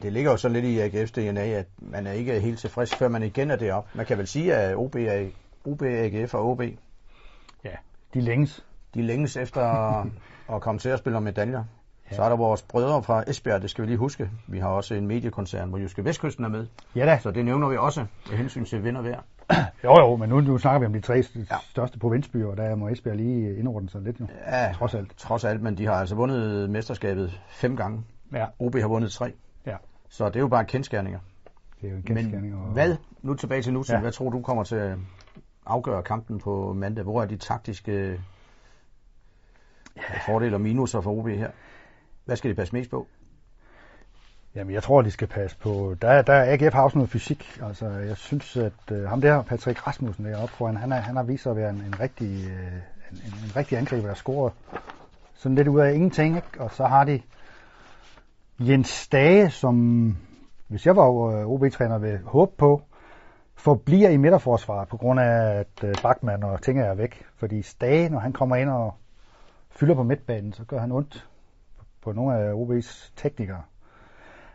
det 0.01 0.13
ligger 0.13 0.31
jo 0.31 0.37
så 0.37 0.49
lidt 0.49 0.65
i 0.65 0.81
AGF's 0.81 1.21
DNA, 1.21 1.41
at 1.41 1.67
man 1.79 2.07
er 2.07 2.11
ikke 2.11 2.39
helt 2.39 2.59
tilfreds, 2.59 2.95
før 2.95 3.07
man 3.07 3.23
igen 3.23 3.51
er 3.51 3.55
deroppe. 3.55 3.89
Man 3.95 4.05
kan 4.05 4.17
vel 4.17 4.27
sige, 4.27 4.55
at 4.55 4.75
OB 4.75 4.95
er 4.95 5.27
OB, 5.65 5.81
AGF 5.81 6.33
og 6.33 6.45
OB. 6.45 6.61
Ja, 7.63 7.75
de 8.13 8.21
længes. 8.21 8.65
De 8.93 9.01
længes 9.01 9.37
efter 9.37 9.61
at 10.55 10.61
komme 10.61 10.79
til 10.79 10.89
at 10.89 10.99
spille 10.99 11.17
om 11.17 11.23
medaljer. 11.23 11.63
Ja. 12.11 12.15
Så 12.15 12.23
er 12.23 12.29
der 12.29 12.35
vores 12.35 12.61
brødre 12.61 13.03
fra 13.03 13.23
Esbjerg, 13.27 13.61
det 13.61 13.69
skal 13.69 13.81
vi 13.81 13.87
lige 13.87 13.97
huske. 13.97 14.29
Vi 14.47 14.59
har 14.59 14.67
også 14.67 14.95
en 14.95 15.07
mediekoncern, 15.07 15.69
hvor 15.69 15.77
Jyske 15.77 16.05
Vestkysten 16.05 16.45
er 16.45 16.49
med. 16.49 16.67
Ja 16.95 17.05
da. 17.05 17.19
Så 17.19 17.31
det 17.31 17.45
nævner 17.45 17.69
vi 17.69 17.77
også 17.77 18.05
med 18.29 18.37
hensyn 18.37 18.65
til 18.65 18.83
vind 18.83 18.97
og 18.97 19.03
vejr. 19.03 19.21
Jo 19.83 19.99
jo, 19.99 20.15
men 20.15 20.29
nu, 20.29 20.41
nu 20.41 20.57
snakker 20.57 20.79
vi 20.79 20.85
om 20.85 20.93
de 20.93 20.99
tre 20.99 21.13
ja. 21.35 21.55
største 21.69 21.99
provinsbyer, 21.99 22.47
og 22.47 22.57
der 22.57 22.75
må 22.75 22.89
Esbjerg 22.89 23.15
lige 23.15 23.57
indordne 23.57 23.89
sig 23.89 24.01
lidt 24.01 24.19
nu. 24.19 24.27
Ja, 24.47 24.71
trods 24.73 24.93
alt. 24.93 25.17
Trods 25.17 25.43
alt, 25.43 25.61
men 25.61 25.77
de 25.77 25.85
har 25.85 25.93
altså 25.93 26.15
vundet 26.15 26.69
mesterskabet 26.69 27.41
fem 27.49 27.77
gange. 27.77 28.03
Ja. 28.33 28.45
OB 28.59 28.75
har 28.75 28.87
vundet 28.87 29.11
tre. 29.11 29.33
Ja. 29.65 29.75
Så 30.09 30.29
det 30.29 30.35
er 30.35 30.39
jo 30.39 30.47
bare 30.47 30.65
kendskærninger. 30.65 31.19
Det 31.81 31.87
er 31.87 31.91
jo 31.91 31.97
en 31.97 32.03
kendskærning. 32.03 32.53
Men 32.53 32.65
og... 32.65 32.73
hvad, 32.73 32.95
nu 33.21 33.33
tilbage 33.33 33.61
til 33.61 33.73
nutiden, 33.73 33.97
ja. 33.97 34.01
hvad 34.01 34.11
tror 34.11 34.29
du 34.29 34.41
kommer 34.41 34.63
til 34.63 34.95
afgøre 35.65 36.03
kampen 36.03 36.39
på 36.39 36.73
mandag? 36.73 37.03
Hvor 37.03 37.21
er 37.21 37.25
de 37.25 37.37
taktiske 37.37 38.21
ja. 39.97 40.01
fordele 40.25 40.55
og 40.55 40.61
minuser 40.61 41.01
for 41.01 41.11
OB 41.11 41.27
her? 41.27 41.51
Hvad 42.25 42.35
skal 42.35 42.49
de 42.49 42.55
passe 42.55 42.75
mest 42.75 42.89
på? 42.89 43.07
Jamen, 44.55 44.73
jeg 44.73 44.83
tror, 44.83 45.01
de 45.01 45.11
skal 45.11 45.27
passe 45.27 45.57
på... 45.57 45.95
Der, 46.01 46.21
der 46.21 46.43
AGF 46.53 46.73
har 46.73 46.83
også 46.83 46.97
noget 46.97 47.09
fysik. 47.09 47.59
Altså, 47.63 47.89
jeg 47.89 48.17
synes, 48.17 48.57
at 48.57 48.91
uh, 48.91 49.03
ham 49.03 49.21
der, 49.21 49.41
Patrick 49.41 49.87
Rasmussen 49.87 50.25
deroppe 50.25 50.55
foran, 50.55 50.77
han, 50.77 50.91
er, 50.91 50.95
han 50.95 51.15
har 51.15 51.23
vist 51.23 51.43
sig 51.43 51.49
at 51.49 51.57
være 51.57 51.69
en, 51.69 51.75
en, 51.75 51.99
rigtig, 51.99 52.27
uh, 52.27 52.51
en, 53.11 53.17
en, 53.25 53.33
en 53.45 53.55
rigtig 53.55 53.77
angriber, 53.77 54.07
der 54.07 54.13
scorer 54.13 54.49
sådan 55.33 55.55
lidt 55.55 55.67
ud 55.67 55.79
af 55.79 55.93
ingenting. 55.93 56.35
Ikke? 56.35 56.47
Og 56.59 56.71
så 56.71 56.85
har 56.85 57.03
de 57.03 57.21
Jens 58.59 58.89
Stage, 58.89 59.49
som 59.49 60.17
hvis 60.67 60.85
jeg 60.85 60.95
var 60.95 61.07
OB-træner, 61.45 61.97
vil 61.97 62.19
håbe 62.25 62.51
på, 62.57 62.81
forbliver 63.55 64.09
i 64.09 64.17
midterforsvaret 64.17 64.87
på 64.87 64.97
grund 64.97 65.19
af, 65.19 65.59
at 65.59 65.83
øh, 65.83 65.93
Bachmann 66.01 66.43
og 66.43 66.61
Tinger 66.61 66.83
er 66.83 66.95
væk. 66.95 67.25
Fordi 67.35 67.61
Stage, 67.61 68.09
når 68.09 68.19
han 68.19 68.33
kommer 68.33 68.55
ind 68.55 68.69
og 68.69 68.93
fylder 69.69 69.95
på 69.95 70.03
midtbanen, 70.03 70.53
så 70.53 70.63
gør 70.63 70.79
han 70.79 70.91
ondt 70.91 71.27
på 72.01 72.11
nogle 72.11 72.37
af 72.37 72.53
OB's 72.53 73.11
teknikere. 73.15 73.61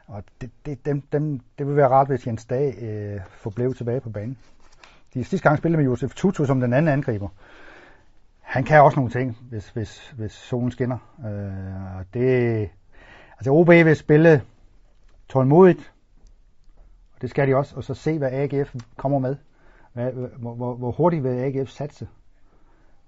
Og 0.07 0.25
det, 0.41 0.51
det, 0.67 0.87
dem, 0.87 1.01
dem, 1.01 1.41
det 1.59 1.67
vil 1.67 1.77
være 1.77 1.89
rart, 1.89 2.07
hvis 2.07 2.27
Jens 2.27 2.45
Dag 2.45 2.75
øh, 2.83 3.21
forblev 3.29 3.75
tilbage 3.75 4.01
på 4.01 4.11
banen. 4.11 4.39
De 5.15 5.25
sidste 5.25 5.49
gang 5.49 5.59
spillede 5.59 5.83
med 5.83 5.91
Josef 5.91 6.15
Tutu 6.15 6.45
som 6.45 6.61
den 6.61 6.73
anden 6.73 6.93
angriber. 6.93 7.29
Han 8.41 8.65
kan 8.65 8.83
også 8.83 8.97
nogle 8.97 9.11
ting, 9.11 9.39
hvis, 9.51 9.69
hvis, 9.69 10.11
hvis 10.17 10.33
solen 10.33 10.71
skinner. 10.71 10.99
Øh, 11.25 11.99
og 11.99 12.05
det, 12.15 12.71
altså 13.39 13.51
OB 13.51 13.69
vil 13.69 13.97
spille 13.97 14.43
tålmodigt, 15.29 15.93
det 17.21 17.31
skal 17.31 17.49
de 17.49 17.57
også, 17.57 17.77
og 17.77 17.85
så 17.85 17.95
se, 17.95 18.19
hvad 18.19 18.33
AGF 18.33 18.75
kommer 18.97 19.19
med. 19.19 19.37
Hvad, 19.93 20.13
hvor, 20.13 20.55
hvor, 20.55 20.75
hvor 20.75 20.91
hurtigt 20.91 21.25
vil 21.25 21.31
AGF 21.31 21.69
satse. 21.69 22.09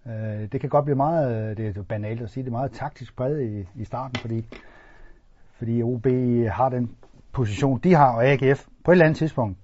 Øh, 0.07 0.13
det 0.53 0.61
kan 0.61 0.71
godt 0.71 0.85
blive 0.85 0.97
meget, 0.97 1.57
det 1.57 1.77
er 1.77 1.83
banalt 1.83 2.23
at 2.23 2.31
sige, 2.31 2.45
det 2.45 2.49
er 2.49 2.53
meget 2.53 2.73
taktisk 2.73 3.17
præget 3.17 3.43
i, 3.43 3.81
i 3.81 3.85
starten, 3.85 4.17
fordi, 4.21 4.47
fordi 5.53 5.83
OB 5.83 6.07
har 6.49 6.69
den 6.69 6.97
position, 7.33 7.79
de 7.79 7.95
har, 7.95 8.13
og 8.13 8.27
AGF 8.27 8.67
på 8.85 8.91
et 8.91 8.95
eller 8.95 9.05
andet 9.05 9.19
tidspunkt, 9.19 9.59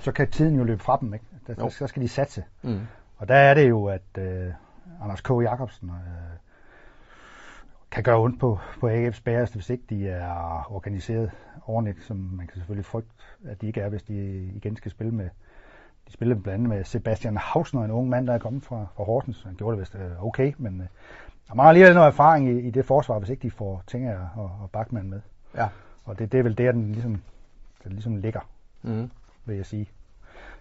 så 0.00 0.12
kan 0.12 0.30
tiden 0.30 0.56
jo 0.56 0.64
løbe 0.64 0.82
fra 0.82 0.98
dem, 1.00 1.14
ikke? 1.14 1.26
Der, 1.46 1.54
der, 1.54 1.68
så 1.68 1.86
skal 1.86 2.02
de 2.02 2.08
satse. 2.08 2.44
Mm. 2.62 2.80
Og 3.16 3.28
der 3.28 3.34
er 3.34 3.54
det 3.54 3.68
jo, 3.68 3.86
at 3.86 4.18
øh, 4.18 4.52
Anders 5.02 5.20
K. 5.20 5.30
Jacobsen 5.30 5.90
øh, 5.90 5.94
kan 7.92 8.02
gøre 8.02 8.18
ondt 8.18 8.40
på, 8.40 8.58
på 8.80 8.88
AGF's 8.88 9.22
bæreste, 9.24 9.54
hvis 9.54 9.70
ikke 9.70 9.84
de 9.90 10.08
er 10.08 10.66
organiseret 10.72 11.30
ordentligt, 11.66 12.02
som 12.02 12.16
man 12.16 12.46
kan 12.46 12.56
selvfølgelig 12.56 12.84
frygte, 12.84 13.10
at 13.44 13.60
de 13.60 13.66
ikke 13.66 13.80
er, 13.80 13.88
hvis 13.88 14.02
de 14.02 14.44
igen 14.54 14.76
skal 14.76 14.90
spille 14.90 15.14
med, 15.14 15.28
de 16.08 16.12
spillede 16.12 16.40
blandt 16.40 16.54
andet 16.54 16.68
med 16.68 16.84
Sebastian 16.84 17.36
Hausner, 17.36 17.84
en 17.84 17.90
ung 17.90 18.08
mand, 18.08 18.26
der 18.26 18.34
er 18.34 18.38
kommet 18.38 18.64
fra, 18.64 18.86
fra 18.96 19.04
Horsens. 19.04 19.42
Han 19.42 19.54
gjorde 19.54 19.76
det 19.76 19.80
vist 19.80 19.94
øh, 19.94 20.24
okay, 20.24 20.52
men 20.58 20.80
øh, 20.80 20.86
der 21.48 21.54
mangler 21.54 21.68
alligevel 21.68 21.94
noget 21.94 22.06
erfaring 22.06 22.48
i, 22.48 22.60
i 22.60 22.70
det 22.70 22.84
forsvar, 22.84 23.18
hvis 23.18 23.30
ikke 23.30 23.42
de 23.42 23.50
får 23.50 23.82
Tinger 23.86 24.28
og, 24.36 24.50
og 24.62 24.70
Bachmann 24.70 25.10
med. 25.10 25.20
Ja. 25.56 25.68
Og 26.04 26.18
det, 26.18 26.32
det 26.32 26.38
er 26.38 26.42
vel 26.42 26.58
der, 26.58 26.72
den 26.72 26.92
ligesom, 26.92 27.22
den 27.84 27.92
ligesom 27.92 28.16
ligger, 28.16 28.40
mm. 28.82 29.10
vil 29.44 29.56
jeg 29.56 29.66
sige. 29.66 29.88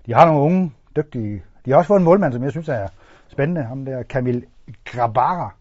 De 0.05 0.13
har 0.13 0.25
nogle 0.25 0.41
unge, 0.41 0.73
dygtige... 0.95 1.43
De 1.65 1.71
har 1.71 1.77
også 1.77 1.87
fået 1.87 1.99
en 1.99 2.05
målmand, 2.05 2.33
som 2.33 2.43
jeg 2.43 2.51
synes 2.51 2.69
er 2.69 2.87
spændende. 3.27 3.63
Ham 3.63 3.85
der, 3.85 4.03
Kamil 4.03 4.45
Grabara. 4.85 5.53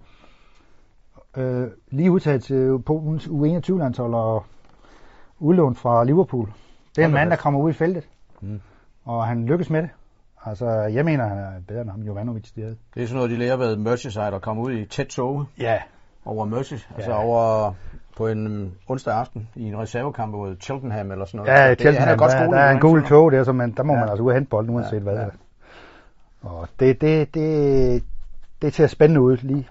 Øh, 1.37 1.69
lige 1.91 2.11
udtaget 2.11 2.43
til 2.43 2.79
Polens 2.87 3.27
U21-landshold 3.27 4.15
og 4.15 4.45
udlånt 5.39 5.79
fra 5.79 6.05
Liverpool. 6.05 6.53
Det 6.97 7.03
er 7.03 7.07
en 7.07 7.15
mand, 7.15 7.31
der 7.31 7.37
kommer 7.37 7.61
ud 7.61 7.71
i 7.71 7.73
feltet. 7.73 8.09
Mm 8.41 8.61
og 9.05 9.27
han 9.27 9.47
lykkes 9.47 9.71
med 9.71 9.83
det. 9.83 9.91
Altså, 10.45 10.67
jeg 10.71 11.05
mener, 11.05 11.27
han 11.27 11.39
er 11.39 11.51
bedre 11.69 11.81
end 11.81 11.91
ham, 11.91 12.03
Jovanovic. 12.03 12.53
Det 12.55 12.77
er 12.97 13.07
sådan 13.07 13.15
noget, 13.15 13.31
de 13.31 13.37
lærer 13.37 13.57
ved 13.57 13.77
Merseyside 13.77 14.25
at 14.27 14.43
komme 14.43 14.63
ud 14.63 14.73
i 14.73 14.85
tæt 14.85 15.07
tog. 15.07 15.45
Ja. 15.59 15.79
Over 16.25 16.45
Merseyside, 16.45 16.95
altså 16.97 17.13
over 17.13 17.73
på 18.17 18.27
en 18.27 18.73
onsdag 18.89 19.15
aften 19.15 19.49
i 19.55 19.63
en 19.63 19.79
reservekamp 19.79 20.33
mod 20.33 20.57
Cheltenham 20.61 21.11
eller 21.11 21.25
sådan 21.25 21.39
noget. 21.39 21.53
Ja, 21.53 21.71
det, 21.71 21.81
Cheltenham, 21.81 22.09
er 22.09 22.17
godt 22.17 22.33
der, 22.33 22.51
der 22.51 22.59
er 22.59 22.71
en 22.71 22.81
god 22.81 23.03
tog 23.03 23.33
der, 23.33 23.45
så 23.45 23.53
man, 23.53 23.73
der 23.77 23.83
må 23.83 23.93
ja. 23.93 24.01
man 24.01 24.09
altså 24.09 24.23
ud 24.23 24.29
og 24.29 24.35
hente 24.35 24.51
bolden, 24.51 24.75
uanset 24.75 24.97
ja, 24.97 24.99
hvad 24.99 25.15
ja. 25.15 25.27
Og 26.43 26.69
det, 26.81 27.01
det, 27.01 27.35
det, 27.35 28.03
det 28.63 28.75
ser 28.75 28.87
spændende 28.87 29.21
ud 29.21 29.37
lige 29.37 29.69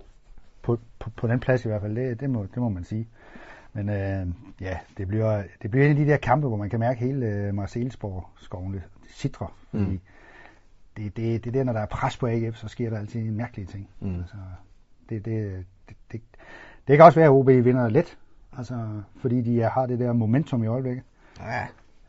på, 0.62 0.80
på, 1.00 1.10
på 1.10 1.28
den 1.28 1.40
plads 1.40 1.66
i 1.66 1.68
hvert 1.68 1.82
fald, 1.82 1.96
det, 1.96 2.20
det, 2.20 2.30
må, 2.30 2.44
det 2.44 2.58
må 2.58 2.70
man 2.70 2.84
sige. 2.84 3.08
Men 3.74 3.90
øh, 3.90 4.28
ja, 4.62 4.78
det 4.98 5.08
bliver, 5.08 5.44
det 5.62 5.72
bliver 5.72 5.86
en 5.86 5.92
af 5.92 5.98
de 6.06 6.12
der 6.12 6.18
kampe, 6.18 6.48
hvor 6.48 6.58
man 6.58 6.70
kan 6.70 6.80
mærke 6.80 7.00
hele 7.00 7.26
øh, 7.26 7.54
Marcelsborg-skoven 7.54 8.82
sidre. 9.10 9.48
Fordi 9.72 9.84
Mm. 9.84 10.00
det, 10.98 11.18
det, 11.18 11.44
det 11.44 11.48
er 11.48 11.52
der, 11.52 11.64
når 11.64 11.74
der 11.74 11.80
er 11.80 11.86
pres 11.86 12.18
på 12.18 12.28
AGF, 12.28 12.56
så 12.58 12.68
sker 12.68 12.90
der 12.90 12.98
altid 13.00 13.32
mærkelige 13.32 13.66
ting. 13.68 13.90
Mm. 14.00 14.16
Altså, 14.20 14.36
det, 15.10 15.26
det, 15.26 15.66
det, 15.90 15.96
det, 16.12 16.22
det 16.88 16.98
kan 16.98 17.06
også 17.06 17.20
være, 17.20 17.26
at 17.30 17.32
OB 17.32 17.48
vinder 17.48 17.90
let. 17.90 18.18
Altså, 18.58 19.02
fordi 19.22 19.42
de 19.42 19.62
har 19.62 19.86
det 19.86 20.00
der 20.00 20.14
momentum 20.14 20.64
i 20.64 20.68
øjeblikket. 20.68 21.04
Ja, 21.40 21.68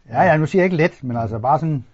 Ja, 0.08 0.22
ja, 0.22 0.36
nu 0.36 0.46
siger 0.46 0.62
jeg 0.62 0.64
ikke 0.64 0.76
let, 0.76 1.04
men 1.04 1.16
altså 1.16 1.38
bare 1.38 1.58
sådan, 1.58 1.84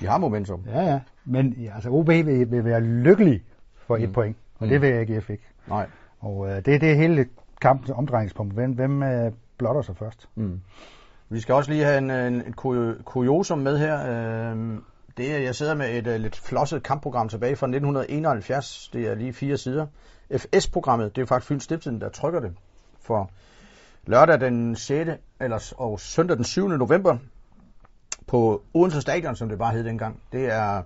de 0.00 0.06
har 0.06 0.18
momentum. 0.18 0.64
ja, 0.74 0.80
ja. 0.82 1.00
Men 1.24 1.68
altså 1.74 1.90
OB 1.90 2.08
vil, 2.08 2.50
vil 2.50 2.64
være 2.64 2.80
lykkelig 2.80 3.42
for 3.76 3.96
et 3.96 4.08
Mm. 4.08 4.12
point, 4.12 4.36
og 4.58 4.64
Mm. 4.66 4.68
det 4.68 4.82
vil 4.82 4.92
AGF 4.92 5.30
ikke. 5.30 5.44
Nej. 5.66 5.86
Og 6.20 6.48
øh, 6.48 6.56
det, 6.56 6.80
det 6.80 6.90
er 6.90 6.94
hele 6.94 7.26
kampens 7.60 7.90
omdrejningspunkt. 7.90 8.54
Hvem, 8.54 8.70
hvem 8.72 9.02
øh, 9.02 9.32
blotter 9.58 9.82
sig 9.82 9.96
først? 9.96 10.28
Mm. 10.34 10.60
Vi 11.28 11.40
skal 11.40 11.54
også 11.54 11.70
lige 11.70 11.84
have 11.84 11.98
en, 11.98 12.10
en, 12.10 12.34
et 12.40 12.54
kurio- 12.56 13.02
kuriosum 13.04 13.58
med 13.58 13.78
her. 13.78 14.00
Øh, 14.52 14.78
det 15.16 15.34
er, 15.34 15.38
jeg 15.38 15.54
sidder 15.54 15.74
med 15.74 15.90
et 15.98 16.06
uh, 16.06 16.14
lidt 16.14 16.36
flosset 16.36 16.82
kampprogram 16.82 17.28
tilbage 17.28 17.56
fra 17.56 17.66
1971. 17.66 18.90
Det 18.92 19.06
er 19.08 19.14
lige 19.14 19.32
fire 19.32 19.56
sider. 19.56 19.86
FS-programmet, 20.36 21.16
det 21.16 21.22
er 21.22 21.26
faktisk 21.26 21.48
Fyns 21.48 21.64
Stiftstiden, 21.64 22.00
der 22.00 22.08
trykker 22.08 22.40
det. 22.40 22.52
For 23.00 23.30
lørdag 24.06 24.40
den 24.40 24.76
6. 24.76 25.10
Eller, 25.40 25.72
og 25.76 26.00
søndag 26.00 26.36
den 26.36 26.44
7. 26.44 26.68
november 26.68 27.16
på 28.26 28.62
Odense 28.74 29.00
Stadion, 29.00 29.36
som 29.36 29.48
det 29.48 29.58
bare 29.58 29.72
hed 29.72 29.84
dengang. 29.84 30.20
Det 30.32 30.52
er 30.52 30.82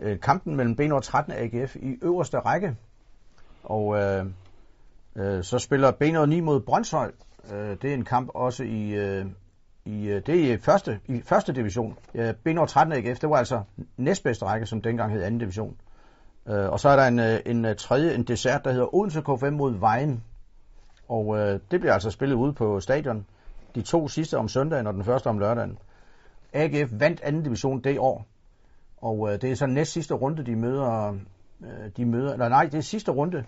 øh, 0.00 0.20
kampen 0.20 0.56
mellem 0.56 0.76
B13 0.80 1.14
og 1.14 1.38
AGF 1.38 1.76
i 1.76 1.98
øverste 2.02 2.38
række. 2.38 2.76
Og 3.62 3.98
øh, 3.98 4.26
øh, 5.16 5.44
så 5.44 5.58
spiller 5.58 5.92
B9 5.92 6.40
mod 6.40 6.60
Brøndshøj. 6.60 7.10
Øh, 7.52 7.76
det 7.82 7.90
er 7.90 7.94
en 7.94 8.04
kamp 8.04 8.30
også 8.34 8.64
i, 8.64 8.90
øh, 8.90 9.26
i 9.84 10.06
øh, 10.06 10.22
det 10.26 10.50
er 10.50 10.54
i 10.54 10.58
første, 10.58 11.00
i 11.06 11.22
første 11.24 11.52
division. 11.52 11.96
Øh, 12.14 12.34
B13 12.48 12.94
AGF, 12.94 13.20
det 13.20 13.30
var 13.30 13.36
altså 13.36 13.62
næstbedste 13.96 14.44
række, 14.44 14.66
som 14.66 14.82
dengang 14.82 15.12
hed 15.12 15.22
anden 15.22 15.40
division. 15.40 15.76
Øh, 16.48 16.68
og 16.68 16.80
så 16.80 16.88
er 16.88 16.96
der 16.96 17.06
en, 17.06 17.18
øh, 17.18 17.40
en 17.46 17.64
øh, 17.64 17.76
tredje, 17.76 18.14
en 18.14 18.22
dessert, 18.22 18.64
der 18.64 18.70
hedder 18.70 18.94
Odense 18.94 19.20
K5 19.20 19.50
mod 19.50 19.78
Vejen. 19.78 20.22
Og 21.08 21.38
øh, 21.38 21.60
det 21.70 21.80
bliver 21.80 21.92
altså 21.92 22.10
spillet 22.10 22.36
ude 22.36 22.52
på 22.52 22.80
stadion. 22.80 23.26
De 23.74 23.82
to 23.82 24.08
sidste 24.08 24.38
om 24.38 24.48
søndagen 24.48 24.86
og 24.86 24.94
den 24.94 25.04
første 25.04 25.26
om 25.26 25.38
lørdagen. 25.38 25.78
AGF 26.52 26.90
vandt 26.92 27.20
anden 27.20 27.42
division 27.42 27.80
det 27.80 27.98
år. 27.98 28.26
Og 29.00 29.32
øh, 29.32 29.40
det 29.40 29.50
er 29.50 29.54
så 29.54 29.66
næst 29.66 29.92
sidste 29.92 30.14
runde, 30.14 30.46
de 30.46 30.56
møder, 30.56 31.14
øh, 31.64 31.90
de 31.96 32.04
møder, 32.04 32.32
eller 32.32 32.48
nej, 32.48 32.64
det 32.64 32.74
er 32.74 32.80
sidste 32.80 33.10
runde, 33.12 33.44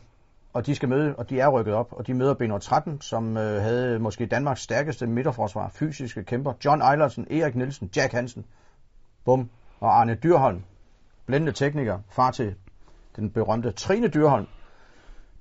og 0.52 0.66
de 0.66 0.74
skal 0.74 0.88
møde, 0.88 1.16
og 1.16 1.30
de 1.30 1.40
er 1.40 1.48
rykket 1.48 1.74
op, 1.74 1.92
og 1.92 2.06
de 2.06 2.14
møder 2.14 2.34
B13, 2.34 3.00
som 3.00 3.36
øh, 3.36 3.62
havde 3.62 3.98
måske 3.98 4.26
Danmarks 4.26 4.60
stærkeste 4.60 5.06
midterforsvar, 5.06 5.68
fysiske 5.68 6.24
kæmper, 6.24 6.52
John 6.64 6.82
Eilertsen, 6.82 7.26
Erik 7.30 7.56
Nielsen, 7.56 7.90
Jack 7.96 8.12
Hansen, 8.12 8.46
bum, 9.24 9.50
og 9.80 10.00
Arne 10.00 10.14
Dyrholm, 10.14 10.62
blændende 11.26 11.52
tekniker, 11.52 11.98
far 12.10 12.30
til 12.30 12.54
den 13.16 13.30
berømte 13.30 13.72
Trine 13.72 14.08
Dyrholm, 14.08 14.46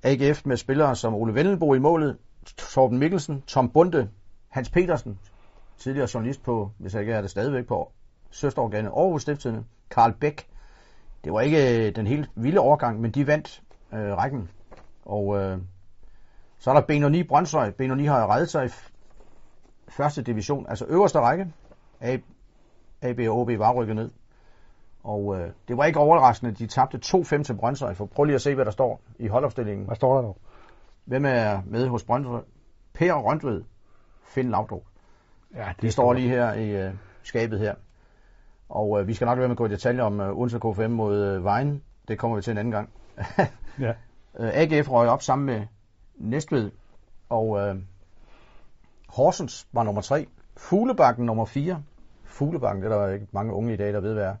AGF 0.02 0.46
med 0.46 0.56
spillere 0.56 0.96
som 0.96 1.14
Ole 1.14 1.34
Vendelbo 1.34 1.74
i 1.74 1.78
målet, 1.78 2.18
Torben 2.56 2.98
Mikkelsen, 2.98 3.42
Tom 3.46 3.70
Bunde, 3.70 4.10
Hans 4.48 4.70
Petersen, 4.70 5.18
tidligere 5.78 6.08
journalist 6.14 6.42
på, 6.42 6.70
hvis 6.78 6.94
jeg 6.94 7.00
ikke 7.00 7.12
er 7.12 7.20
det 7.20 7.30
stadigvæk 7.30 7.66
på 7.66 7.92
søsterorganet 8.30 8.90
Aarhus 8.90 9.22
Stiftstidende, 9.22 9.64
Karl 9.90 10.12
Bæk. 10.20 10.49
Det 11.24 11.32
var 11.32 11.40
ikke 11.40 11.86
øh, 11.86 11.96
den 11.96 12.06
helt 12.06 12.30
vilde 12.34 12.60
overgang, 12.60 13.00
men 13.00 13.10
de 13.10 13.26
vandt 13.26 13.62
øh, 13.92 14.16
rækken. 14.16 14.50
Og 15.04 15.36
øh, 15.38 15.58
så 16.58 16.70
er 16.70 16.74
der 16.74 16.80
Benoni 16.80 17.22
Brøndshøj. 17.22 17.70
Benoni 17.70 18.04
har 18.04 18.34
reddet 18.34 18.50
sig 18.50 18.66
i 18.66 18.68
første 19.88 20.22
division, 20.22 20.66
altså 20.68 20.86
øverste 20.88 21.20
række. 21.20 21.52
AB 23.02 23.18
og 23.28 23.40
OB 23.40 23.48
var 23.58 23.72
rykket 23.72 23.96
ned. 23.96 24.10
Og 25.02 25.40
øh, 25.40 25.50
det 25.68 25.76
var 25.76 25.84
ikke 25.84 25.98
overraskende, 25.98 26.52
de 26.52 26.66
tabte 26.66 27.00
2-5 27.04 27.42
til 27.42 27.56
Brøndshøj. 27.56 27.94
For 27.94 28.06
prøv 28.06 28.24
lige 28.24 28.34
at 28.34 28.42
se, 28.42 28.54
hvad 28.54 28.64
der 28.64 28.70
står 28.70 29.00
i 29.18 29.26
holdopstillingen. 29.26 29.86
Hvad 29.86 29.96
står 29.96 30.14
der 30.14 30.22
dog? 30.22 30.36
Hvem 31.04 31.24
er 31.24 31.60
med 31.66 31.88
hos 31.88 32.04
Brøndshøj? 32.04 32.42
Per 32.94 33.14
Røntved, 33.14 33.64
Finn 34.22 34.50
Laudrup. 34.50 34.82
Ja, 35.54 35.72
De 35.80 35.90
står 35.90 36.12
lige 36.12 36.28
her 36.28 36.52
i 36.52 36.86
øh, 36.86 36.94
skabet 37.22 37.58
her. 37.58 37.74
Og 38.70 39.00
øh, 39.00 39.08
vi 39.08 39.14
skal 39.14 39.24
nok 39.24 39.38
være 39.38 39.48
med 39.48 39.54
at 39.54 39.58
gå 39.58 39.66
i 39.66 39.68
detaljer 39.68 40.02
om 40.02 40.20
øh, 40.20 40.38
Odense 40.38 40.58
K5 40.64 40.86
mod 40.86 41.16
øh, 41.16 41.44
Vejen. 41.44 41.82
Det 42.08 42.18
kommer 42.18 42.36
vi 42.36 42.42
til 42.42 42.50
en 42.50 42.58
anden 42.58 42.72
gang. 42.72 42.88
Ja. 43.80 43.92
Øh, 44.38 44.50
AGF 44.52 44.90
røg 44.90 45.08
op 45.08 45.22
sammen 45.22 45.46
med 45.46 45.66
Næstved, 46.14 46.70
og 47.28 47.60
øh, 47.60 47.76
Horsens 49.08 49.68
var 49.72 49.82
nummer 49.82 50.00
3. 50.00 50.26
Fuglebakken 50.56 51.26
nummer 51.26 51.44
4. 51.44 51.82
Fuglebakken, 52.24 52.84
det 52.84 52.92
er 52.92 53.06
der 53.06 53.12
ikke 53.12 53.26
mange 53.32 53.52
unge 53.52 53.74
i 53.74 53.76
dag, 53.76 53.92
der 53.92 54.00
ved, 54.00 54.14
hvad 54.14 54.24
er. 54.24 54.34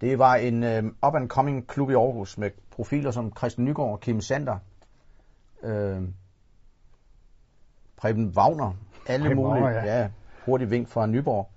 Det 0.00 0.18
var 0.18 0.34
en 0.34 0.64
øh, 0.64 0.84
up-and-coming 1.06 1.66
klub 1.66 1.90
i 1.90 1.94
Aarhus 1.94 2.38
med 2.38 2.50
profiler 2.70 3.10
som 3.10 3.32
Christian 3.36 3.64
Nygaard, 3.64 4.00
Kim 4.00 4.20
Sander, 4.20 4.58
øh, 5.62 6.02
Preben 7.96 8.32
Wagner, 8.36 8.72
alle 9.06 9.24
Preben 9.24 9.36
mulige. 9.36 9.64
Wagner, 9.64 9.84
ja. 9.84 10.00
ja, 10.00 10.10
hurtig 10.44 10.70
vink 10.70 10.88
fra 10.88 11.06
Nyborg. 11.06 11.48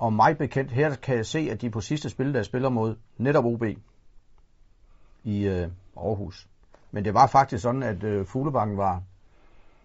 Og 0.00 0.12
mig 0.12 0.38
bekendt, 0.38 0.70
her 0.70 0.94
kan 0.94 1.16
jeg 1.16 1.26
se, 1.26 1.48
at 1.52 1.60
de 1.60 1.70
på 1.70 1.80
sidste 1.80 2.10
spil, 2.10 2.34
der 2.34 2.42
spiller 2.42 2.68
mod 2.68 2.96
netop 3.18 3.44
OB 3.44 3.62
i 5.24 5.46
øh, 5.46 5.68
Aarhus. 5.96 6.46
Men 6.90 7.04
det 7.04 7.14
var 7.14 7.26
faktisk 7.26 7.62
sådan, 7.62 7.82
at 7.82 8.04
øh, 8.04 8.26
Fuglebanken 8.26 8.76
var, 8.78 9.02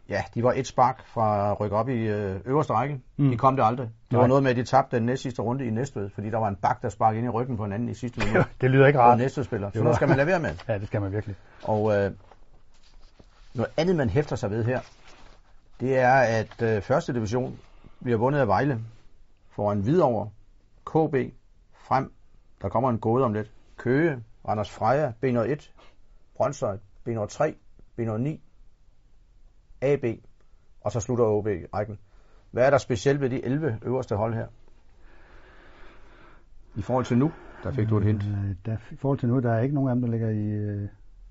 ja, 0.09 0.23
de 0.35 0.43
var 0.43 0.53
et 0.55 0.67
spark 0.67 1.05
fra 1.07 1.51
at 1.51 1.59
rykke 1.59 1.75
op 1.75 1.89
i 1.89 1.93
øh, 2.07 2.39
øverste 2.45 2.73
række. 2.73 3.01
Mm. 3.17 3.29
De 3.29 3.37
kom 3.37 3.55
det 3.55 3.63
aldrig. 3.65 3.87
Det 3.87 4.11
Nej. 4.11 4.21
var 4.21 4.27
noget 4.27 4.43
med, 4.43 4.51
at 4.51 4.57
de 4.57 4.63
tabte 4.63 4.97
den 4.97 5.05
næst 5.05 5.21
sidste 5.23 5.41
runde 5.41 5.65
i 5.65 5.69
Næstved, 5.69 6.09
fordi 6.09 6.29
der 6.29 6.37
var 6.37 6.47
en 6.47 6.55
bak, 6.55 6.81
der 6.81 6.89
sparkede 6.89 7.17
ind 7.19 7.27
i 7.27 7.29
ryggen 7.29 7.57
på 7.57 7.63
en 7.65 7.73
anden 7.73 7.89
i 7.89 7.93
sidste 7.93 8.19
minut. 8.27 8.45
det 8.61 8.71
lyder 8.71 8.87
ikke 8.87 8.99
rart. 8.99 9.17
næste 9.17 9.43
spiller. 9.43 9.71
Så 9.73 9.83
var- 9.83 9.93
skal 9.93 10.07
man 10.07 10.17
lade 10.17 10.27
være 10.27 10.39
med. 10.39 10.55
Ja, 10.67 10.77
det 10.77 10.87
skal 10.87 11.01
man 11.01 11.11
virkelig. 11.11 11.35
Og 11.63 11.95
øh, 11.95 12.11
noget 13.55 13.71
andet, 13.77 13.95
man 13.95 14.09
hæfter 14.09 14.35
sig 14.35 14.51
ved 14.51 14.63
her, 14.65 14.79
det 15.79 15.97
er, 15.97 16.13
at 16.13 16.61
øh, 16.61 16.81
første 16.81 17.13
division 17.13 17.59
bliver 18.03 18.17
vundet 18.17 18.39
af 18.39 18.47
Vejle 18.47 18.79
foran 19.55 19.79
Hvidovre, 19.81 20.29
KB, 20.85 21.33
frem, 21.73 22.11
der 22.61 22.69
kommer 22.69 22.89
en 22.89 22.99
gåde 22.99 23.25
om 23.25 23.33
lidt, 23.33 23.51
Køge, 23.77 24.23
Randers 24.47 24.71
Freja, 24.71 25.11
B101, 25.23 25.69
Brøndshøj, 26.35 26.77
B103, 27.09 27.53
B109, 27.99 28.39
AB, 29.81 30.03
og 30.81 30.91
så 30.91 30.99
slutter 30.99 31.25
OB 31.25 31.47
rækken. 31.73 31.99
Hvad 32.51 32.65
er 32.65 32.69
der 32.69 32.77
specielt 32.77 33.21
ved 33.21 33.29
de 33.29 33.45
11 33.45 33.79
øverste 33.81 34.15
hold 34.15 34.33
her? 34.33 34.47
I 36.75 36.81
forhold 36.81 37.05
til 37.05 37.17
nu, 37.17 37.31
der 37.63 37.71
fik 37.71 37.89
du 37.89 37.97
et 37.97 38.03
hint. 38.03 38.23
Øh, 38.23 38.55
Der, 38.65 38.77
I 38.91 38.95
forhold 38.95 39.19
til 39.19 39.29
nu, 39.29 39.39
der 39.39 39.53
er 39.53 39.61
ikke 39.61 39.75
nogen 39.75 39.89
af 39.89 39.95
dem, 39.95 40.01
der 40.01 40.09
ligger 40.11 40.29
i... 40.29 40.45
Øh, 40.47 40.87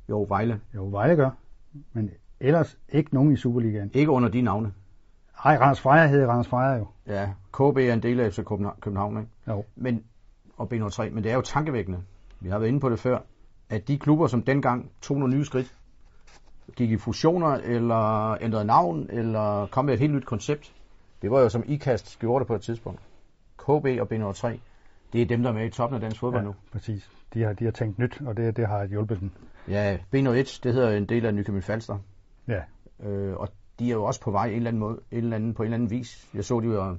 Jo, 0.08 0.26
Vejle. 0.28 0.60
jo, 0.74 0.84
Vejle 0.88 1.16
gør. 1.16 1.30
Men 1.92 2.10
ellers 2.40 2.78
ikke 2.88 3.14
nogen 3.14 3.32
i 3.32 3.36
Superligaen. 3.36 3.90
Ikke 3.94 4.10
under 4.10 4.28
de 4.28 4.42
navne. 4.42 4.72
Ej, 5.44 5.56
Randers 5.60 5.80
Freja 5.80 6.06
hedder 6.06 6.26
Randers 6.26 6.48
Freja 6.48 6.76
jo. 6.78 6.86
Ja, 7.06 7.28
KB 7.52 7.76
er 7.76 7.92
en 7.92 8.02
del 8.02 8.20
af 8.20 8.32
FC 8.32 8.36
København, 8.44 8.76
København 8.80 9.18
ikke? 9.18 9.30
Jo. 9.48 9.64
Men, 9.76 10.04
og 10.56 10.68
B03, 10.72 11.10
men 11.10 11.24
det 11.24 11.30
er 11.30 11.34
jo 11.34 11.40
tankevækkende. 11.40 12.02
Vi 12.40 12.48
har 12.48 12.58
været 12.58 12.68
inde 12.68 12.80
på 12.80 12.90
det 12.90 12.98
før, 12.98 13.18
at 13.70 13.88
de 13.88 13.98
klubber, 13.98 14.26
som 14.26 14.42
dengang 14.42 14.90
tog 15.02 15.18
nogle 15.18 15.34
nye 15.36 15.44
skridt, 15.44 15.74
gik 16.76 16.90
i 16.90 16.96
fusioner, 16.96 17.48
eller 17.48 18.32
ændrede 18.40 18.64
navn, 18.64 19.06
eller 19.10 19.66
kom 19.66 19.84
med 19.84 19.94
et 19.94 20.00
helt 20.00 20.14
nyt 20.14 20.24
koncept. 20.26 20.72
Det 21.22 21.30
var 21.30 21.40
jo 21.40 21.48
som 21.48 21.62
IKAST 21.66 22.18
gjorde 22.18 22.40
det 22.42 22.46
på 22.46 22.54
et 22.54 22.60
tidspunkt. 22.62 23.00
KB 23.58 23.68
og 24.00 24.08
B03, 24.12 24.58
det 25.12 25.22
er 25.22 25.26
dem, 25.26 25.42
der 25.42 25.50
er 25.50 25.54
med 25.54 25.66
i 25.66 25.70
toppen 25.70 25.94
af 25.94 26.00
dansk 26.00 26.20
fodbold 26.20 26.42
Ja, 26.42 26.46
nu. 26.48 26.54
præcis. 26.72 27.10
De 27.34 27.42
har, 27.42 27.52
de 27.52 27.64
har 27.64 27.70
tænkt 27.72 27.98
nyt, 27.98 28.20
og 28.26 28.36
det, 28.36 28.56
det 28.56 28.66
har 28.68 28.84
hjulpet 28.86 29.20
dem. 29.20 29.30
Ja, 29.68 29.96
B01, 30.14 30.60
det 30.62 30.74
hedder 30.74 30.90
en 30.96 31.06
del 31.06 31.26
af 31.26 31.34
Nykøbing 31.34 31.64
Falster. 31.64 31.98
Ja, 32.48 32.60
Øh, 33.00 33.36
og 33.36 33.48
de 33.78 33.86
er 33.88 33.92
jo 33.92 34.04
også 34.04 34.20
på 34.20 34.30
vej 34.30 34.46
en 34.46 34.54
eller 34.56 34.68
anden 34.68 34.80
måde, 34.80 34.98
en 35.10 35.18
eller 35.18 35.36
anden, 35.36 35.54
på 35.54 35.62
en 35.62 35.66
eller 35.66 35.74
anden 35.74 35.90
vis. 35.90 36.28
Jeg 36.34 36.44
så, 36.44 36.60
de 36.60 36.68
var, 36.68 36.96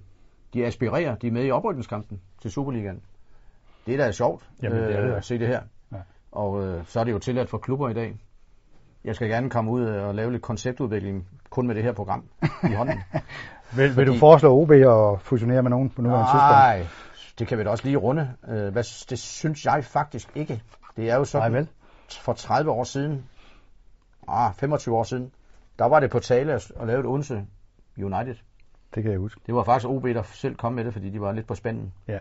de 0.54 0.66
aspirerer, 0.66 1.16
de 1.16 1.28
er 1.28 1.32
med 1.32 1.46
i 1.46 1.52
oprykningskampen 1.52 2.22
til 2.42 2.52
Superligaen. 2.52 3.02
Det 3.86 3.94
er 3.94 3.98
da 3.98 4.12
sjovt 4.12 4.50
Jamen, 4.64 4.78
det 4.78 4.96
er 4.96 5.02
det 5.02 5.10
da. 5.12 5.16
at 5.16 5.26
se 5.26 5.40
det 5.40 5.48
her. 5.48 5.62
Ja. 5.92 5.98
Og 6.32 6.64
øh, 6.68 6.86
så 6.88 7.00
er 7.00 7.04
det 7.04 7.12
jo 7.12 7.20
tilladt 7.20 7.50
for 7.50 7.58
klubber 7.58 7.90
i 7.90 7.94
dag. 7.94 8.16
Jeg 9.04 9.16
skal 9.16 9.30
gerne 9.30 9.50
komme 9.50 9.72
ud 9.72 9.84
og 9.86 10.16
lave 10.16 10.32
lidt 10.32 10.42
konceptudvikling 10.42 11.28
kun 11.50 11.68
med 11.68 11.76
det 11.76 11.84
her 11.84 11.92
program 11.94 12.24
i 12.64 12.74
hånden. 12.74 13.00
Vil, 13.76 13.96
vil 13.98 14.08
du 14.08 14.12
Fordi- 14.12 14.20
foreslå 14.20 14.62
OB 14.62 14.72
at 14.72 15.22
fusionere 15.22 15.62
med 15.64 15.70
nogen 15.70 15.90
på 15.90 16.02
nuværende 16.02 16.26
tidspunkt? 16.28 16.52
Nej, 16.52 16.88
det 17.40 17.48
kan 17.48 17.58
vi 17.58 17.64
da 17.64 17.70
også 17.70 17.84
lige 17.86 17.98
runde. 17.98 18.34
Øh, 18.48 18.68
hvad, 18.72 19.08
det 19.10 19.20
synes 19.20 19.66
jeg 19.66 19.84
faktisk 19.86 20.30
ikke. 20.36 20.62
Det 20.98 21.10
er 21.10 21.16
jo 21.16 21.24
sådan, 21.26 21.52
Nej 21.52 21.60
vel? 21.60 21.68
for 22.22 22.34
30 22.34 22.72
år 22.72 22.84
siden, 22.84 23.26
ah, 24.28 24.54
25 24.54 24.96
år 24.98 25.04
siden, 25.04 25.32
der 25.80 25.86
var 25.86 26.00
det 26.00 26.12
på 26.12 26.20
tale 26.20 26.54
at, 26.54 26.72
at 26.76 26.88
lave 26.88 27.00
et 27.00 27.06
Odense 27.06 27.46
United. 27.98 28.36
Det 28.96 29.04
kan 29.04 29.12
jeg 29.12 29.20
huske. 29.20 29.42
Det 29.46 29.56
var 29.56 29.64
faktisk 29.64 29.90
OB, 29.90 30.04
der 30.04 30.24
selv 30.24 30.56
kom 30.56 30.74
med 30.74 30.86
det, 30.86 30.94
fordi 30.94 31.10
de 31.10 31.22
var 31.22 31.32
lidt 31.32 31.48
på 31.48 31.56
spanden. 31.56 31.94
Ja. 32.08 32.20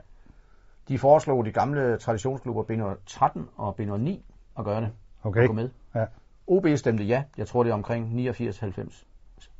De 0.89 0.99
foreslog 0.99 1.45
de 1.45 1.53
gamle 1.53 1.99
traditionsklubber 1.99 2.63
B13 2.63 3.41
og 3.57 3.77
B9 3.81 4.11
at 4.59 4.65
gøre 4.65 4.81
det. 4.81 4.93
Okay. 5.23 5.43
At 5.43 5.47
gå 5.47 5.53
med. 5.53 5.71
Ja. 5.95 6.07
OB 6.47 6.67
stemte 6.77 7.05
ja. 7.05 7.25
Jeg 7.39 7.47
tror, 7.47 7.63
det 7.63 7.71
er 7.71 7.75
omkring 7.75 8.29
89-90. 8.31 9.05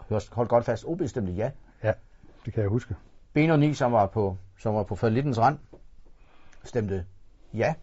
hør- 0.09 0.35
hold 0.35 0.49
godt 0.49 0.65
fast, 0.65 0.85
OB 0.85 1.03
stemte 1.07 1.33
ja. 1.33 1.51
Ja, 1.83 1.93
det 2.45 2.53
kan 2.55 2.63
jeg 2.63 2.71
huske. 2.71 2.95
B9, 3.39 3.75
som 3.75 3.93
var 3.93 4.07
på, 4.07 4.37
som 4.59 4.75
var 4.75 4.83
på 4.83 4.95
fallittens 4.95 5.39
rand, 5.39 5.59
stemte 6.63 7.05
ja. 7.55 7.75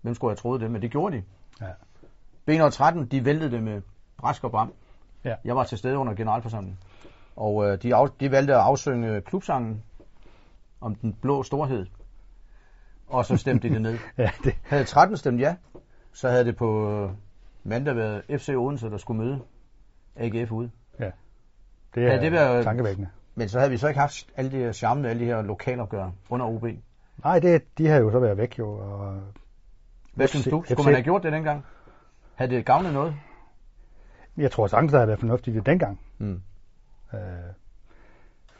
Hvem 0.00 0.14
skulle 0.14 0.30
have 0.30 0.36
troet 0.36 0.60
det, 0.60 0.70
men 0.70 0.82
det 0.82 0.90
gjorde 0.90 1.16
de. 1.16 1.22
Ja. 1.60 1.72
B13, 2.50 3.04
de 3.06 3.24
væltede 3.24 3.50
det 3.50 3.62
med 3.62 3.82
brask 4.16 4.44
og 4.44 4.50
bram. 4.50 4.72
Ja. 5.24 5.34
Jeg 5.44 5.56
var 5.56 5.64
til 5.64 5.78
stede 5.78 5.98
under 5.98 6.14
generalforsamlingen. 6.14 6.78
Og 7.36 7.66
øh, 7.66 7.82
de, 7.82 7.94
af, 7.94 8.08
de 8.20 8.30
valgte 8.30 8.54
at 8.54 8.60
afsynge 8.60 9.20
klubsangen 9.20 9.82
om 10.80 10.94
den 10.94 11.12
blå 11.22 11.42
storhed. 11.42 11.86
Og 13.08 13.24
så 13.24 13.36
stemte 13.36 13.68
de 13.68 13.74
det 13.74 13.82
ned. 13.82 13.98
Ja, 14.18 14.30
det, 14.44 14.54
Havde 14.62 14.84
13 14.84 15.16
stemt 15.16 15.40
ja, 15.40 15.56
så 16.12 16.28
havde 16.28 16.44
det 16.44 16.56
på 16.56 16.90
øh, 17.04 17.10
mandag 17.64 17.96
været 17.96 18.22
FC 18.40 18.48
Odense, 18.56 18.90
der 18.90 18.96
skulle 18.98 19.22
møde 19.24 19.40
AGF 20.16 20.52
ude. 20.52 20.70
det 20.98 21.12
er 21.94 22.12
Ja, 22.14 22.20
det 22.20 22.32
var- 22.32 22.62
tankevækkende. 22.62 23.08
Men 23.34 23.48
så 23.48 23.58
havde 23.58 23.70
vi 23.70 23.76
så 23.76 23.88
ikke 23.88 24.00
haft 24.00 24.26
alle 24.36 24.50
de 24.50 24.56
her 24.56 24.72
charme 24.72 25.08
alle 25.08 25.20
de 25.20 25.26
her 25.26 25.42
lokalopgør 25.42 26.10
under 26.30 26.46
OB. 26.46 26.64
Nej, 27.24 27.38
det, 27.38 27.78
de 27.78 27.86
har 27.88 27.96
jo 27.96 28.10
så 28.10 28.18
været 28.18 28.36
væk 28.38 28.58
jo. 28.58 28.70
Og 28.70 29.20
Hvad 30.14 30.28
synes 30.28 30.44
du? 30.46 30.62
Skulle 30.66 30.84
man 30.84 30.94
have 30.94 31.04
gjort 31.04 31.22
det 31.22 31.32
dengang? 31.32 31.64
Havde 32.34 32.50
det 32.54 32.66
gavnet 32.66 32.92
noget? 32.92 33.14
Jeg 34.36 34.50
tror 34.50 34.66
sagtens, 34.66 34.92
der 34.92 34.98
har 34.98 35.06
været 35.06 35.18
fornuftigt 35.18 35.54
det 35.54 35.66
dengang. 35.66 36.00
Mm. 36.18 36.40
Øh, 37.14 37.20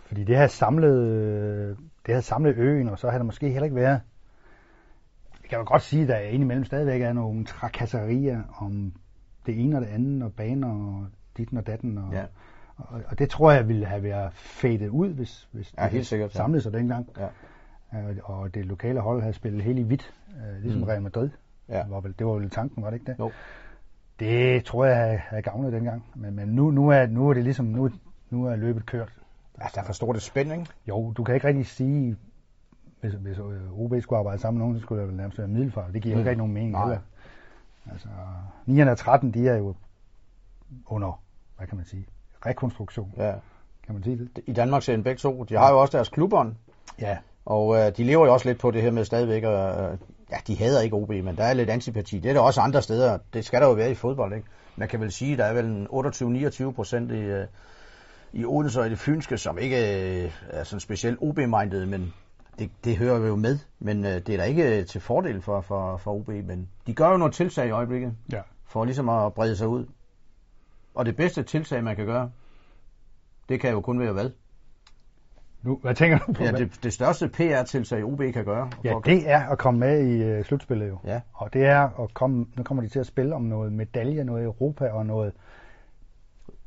fordi 0.06 0.24
det 0.24 0.36
har 0.36 0.46
samlet, 0.46 1.76
det 2.06 2.14
har 2.14 2.20
samlet 2.20 2.56
øen, 2.56 2.88
og 2.88 2.98
så 2.98 3.10
har 3.10 3.18
der 3.18 3.24
måske 3.24 3.48
heller 3.48 3.64
ikke 3.64 3.76
været... 3.76 4.00
Jeg 5.42 5.48
kan 5.50 5.58
jo 5.58 5.64
godt 5.72 5.82
sige, 5.82 6.02
at 6.02 6.08
der 6.08 6.18
indimellem 6.18 6.64
stadigvæk 6.64 7.02
er 7.02 7.12
nogle 7.12 7.44
trakasserier 7.44 8.42
om 8.58 8.92
det 9.46 9.64
ene 9.64 9.76
og 9.76 9.82
det 9.82 9.88
andet, 9.88 10.22
og 10.22 10.32
baner 10.32 10.68
og 10.74 11.06
ditten 11.36 11.58
og 11.58 11.66
datten. 11.66 11.98
Og, 11.98 12.12
Ja. 12.12 12.24
og, 12.76 13.00
og 13.06 13.18
det 13.18 13.30
tror 13.30 13.52
jeg 13.52 13.68
ville 13.68 13.86
have 13.86 14.02
været 14.02 14.32
fadet 14.32 14.88
ud, 14.88 15.08
hvis, 15.08 15.48
hvis 15.52 15.74
Ja, 15.78 15.88
helt 15.88 16.06
sikkert, 16.06 16.34
ja. 16.34 16.36
samlet 16.38 16.62
sig 16.62 16.72
dengang. 16.72 17.08
Ja. 17.18 17.28
Øh, 18.10 18.16
og 18.22 18.54
det 18.54 18.66
lokale 18.66 19.00
hold 19.00 19.20
havde 19.20 19.34
spillet 19.34 19.62
helt 19.62 19.78
i 19.78 19.82
hvidt, 19.82 20.14
øh, 20.36 20.62
ligesom 20.62 20.80
Mm. 20.80 20.86
Real 20.86 21.02
Madrid. 21.02 21.30
Ja. 21.68 21.84
Var 21.88 22.00
vel, 22.00 22.14
det 22.18 22.26
var 22.26 22.32
vel 22.32 22.50
tanken, 22.50 22.82
var 22.82 22.90
det 22.90 22.96
ikke 23.00 23.12
det? 23.12 23.18
Jo. 23.18 23.30
Det 24.20 24.64
tror 24.64 24.84
jeg 24.84 25.22
havde, 25.28 25.42
gavnet 25.42 25.72
dengang. 25.72 26.04
Men, 26.14 26.36
men 26.36 26.48
nu, 26.48 26.70
nu, 26.70 26.88
er, 26.88 27.06
nu 27.06 27.28
er 27.28 27.34
det 27.34 27.44
ligesom, 27.44 27.66
nu, 27.66 27.90
nu 28.30 28.46
er 28.46 28.56
løbet 28.56 28.86
kørt. 28.86 29.12
Ja, 29.60 29.64
der 29.74 29.80
er 29.80 29.84
for 29.84 29.92
stort 29.92 30.16
et 30.16 30.22
spænd, 30.22 30.52
ikke? 30.52 30.66
Jo, 30.88 31.12
du 31.16 31.24
kan 31.24 31.34
ikke 31.34 31.46
rigtig 31.48 31.66
sige, 31.66 32.16
hvis, 33.00 33.12
hvis 33.12 33.38
øh, 33.38 33.80
OB 33.80 33.94
skulle 34.00 34.18
arbejde 34.18 34.40
sammen 34.40 34.58
med 34.58 34.66
nogen, 34.66 34.78
så 34.78 34.82
skulle 34.82 35.06
det 35.06 35.14
nærmest 35.14 35.38
være 35.38 35.48
middelfart. 35.48 35.94
Det 35.94 36.02
giver 36.02 36.14
mm. 36.14 36.18
Ikke 36.18 36.30
rigtig 36.30 36.38
nogen 36.38 36.54
mening 36.54 36.72
Nej. 36.72 36.84
heller. 36.84 36.98
Altså, 37.92 38.08
9 38.66 38.80
og 38.80 38.98
13, 38.98 39.34
de 39.34 39.48
er 39.48 39.56
jo 39.56 39.74
under, 40.86 41.22
hvad 41.56 41.66
kan 41.66 41.76
man 41.76 41.86
sige, 41.86 42.06
rekonstruktion, 42.46 43.14
Ja. 43.16 43.34
kan 43.86 43.94
man 43.94 44.02
sige 44.02 44.18
det? 44.18 44.42
I 44.46 44.52
Danmark 44.52 44.82
ser 44.82 44.94
en 44.94 45.02
begge 45.02 45.18
to. 45.18 45.44
De 45.44 45.54
har 45.56 45.70
jo 45.70 45.80
også 45.80 45.96
deres 45.96 46.08
klubbånd, 46.08 46.54
Ja, 47.00 47.18
og 47.44 47.76
øh, 47.76 47.96
de 47.96 48.04
lever 48.04 48.26
jo 48.26 48.32
også 48.32 48.48
lidt 48.48 48.58
på 48.58 48.70
det 48.70 48.82
her 48.82 48.90
med 48.90 49.04
stadigvæk, 49.04 49.42
at, 49.42 49.92
øh, 49.92 49.98
ja, 50.30 50.36
de 50.46 50.56
hader 50.56 50.80
ikke 50.80 50.96
OB, 50.96 51.08
men 51.08 51.36
der 51.36 51.44
er 51.44 51.54
lidt 51.54 51.70
antipati. 51.70 52.18
Det 52.18 52.28
er 52.28 52.32
der 52.32 52.40
også 52.40 52.60
andre 52.60 52.82
steder. 52.82 53.18
Det 53.32 53.44
skal 53.44 53.60
der 53.60 53.66
jo 53.66 53.72
være 53.72 53.90
i 53.90 53.94
fodbold, 53.94 54.34
ikke? 54.34 54.46
Man 54.76 54.88
kan 54.88 55.00
vel 55.00 55.12
sige, 55.12 55.32
at 55.32 55.38
der 55.38 55.44
er 55.44 55.52
vel 55.52 55.64
en 55.64 55.86
28-29 55.86 56.72
procent 56.72 57.10
i, 57.10 57.14
øh, 57.14 57.46
i 58.32 58.44
Odense 58.44 58.80
og 58.80 58.86
i 58.86 58.90
det 58.90 58.98
fynske, 58.98 59.38
som 59.38 59.58
ikke 59.58 59.76
øh, 60.24 60.32
er 60.48 60.64
sådan 60.64 60.80
specielt 60.80 61.18
OB-minded, 61.20 61.86
men 61.86 62.14
det, 62.58 62.70
det 62.84 62.96
hører 62.96 63.26
jo 63.26 63.36
med. 63.36 63.58
Men 63.78 64.04
øh, 64.04 64.12
det 64.12 64.28
er 64.28 64.36
da 64.36 64.44
ikke 64.44 64.84
til 64.84 65.00
fordel 65.00 65.42
for, 65.42 65.60
for, 65.60 65.96
for 65.96 66.12
OB, 66.12 66.28
men 66.28 66.68
de 66.86 66.94
gør 66.94 67.10
jo 67.10 67.16
nogle 67.16 67.32
tiltag 67.32 67.66
i 67.66 67.70
øjeblikket, 67.70 68.14
ja. 68.32 68.40
for 68.66 68.84
ligesom 68.84 69.08
at 69.08 69.34
brede 69.34 69.56
sig 69.56 69.68
ud. 69.68 69.86
Og 70.94 71.06
det 71.06 71.16
bedste 71.16 71.42
tiltag, 71.42 71.84
man 71.84 71.96
kan 71.96 72.06
gøre, 72.06 72.30
det 73.48 73.60
kan 73.60 73.70
jo 73.70 73.80
kun 73.80 74.00
være 74.00 74.12
hvad? 74.12 74.30
Nu, 75.62 75.78
hvad 75.82 75.94
tænker 75.94 76.18
du 76.18 76.32
på? 76.32 76.42
Ja, 76.44 76.52
det, 76.52 76.80
det 76.82 76.92
største 76.92 77.28
PR-tiltag, 77.28 78.04
OB 78.04 78.20
kan 78.34 78.44
gøre. 78.44 78.70
ja, 78.84 78.96
at- 78.98 79.04
det 79.06 79.30
er 79.30 79.48
at 79.48 79.58
komme 79.58 79.80
med 79.80 80.06
i 80.06 80.22
øh, 80.22 80.44
slutspillet 80.44 80.88
jo. 80.88 80.98
Ja. 81.04 81.20
Og 81.32 81.52
det 81.52 81.66
er 81.66 82.00
at 82.02 82.14
komme, 82.14 82.46
nu 82.56 82.62
kommer 82.62 82.82
de 82.82 82.88
til 82.88 82.98
at 83.00 83.06
spille 83.06 83.34
om 83.34 83.42
noget 83.42 83.72
medalje, 83.72 84.24
noget 84.24 84.44
Europa 84.44 84.88
og 84.88 85.06
noget 85.06 85.32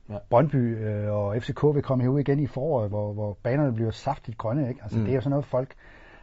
Ja. 0.10 0.18
Brøndby 0.30 0.78
øh, 0.86 1.12
og 1.14 1.36
FCK 1.42 1.64
vil 1.64 1.82
komme 1.84 2.04
herud 2.04 2.20
igen 2.20 2.40
i 2.40 2.48
foråret, 2.48 2.90
hvor, 2.90 3.14
hvor 3.14 3.38
banerne 3.44 3.74
bliver 3.74 3.92
saftigt 3.92 4.38
grønne. 4.38 4.70
Ikke? 4.70 4.80
Altså, 4.84 4.98
Mm. 4.98 5.04
Det 5.06 5.12
er 5.12 5.16
jo 5.16 5.22
sådan 5.22 5.30
noget 5.30 5.46
folk, 5.46 5.74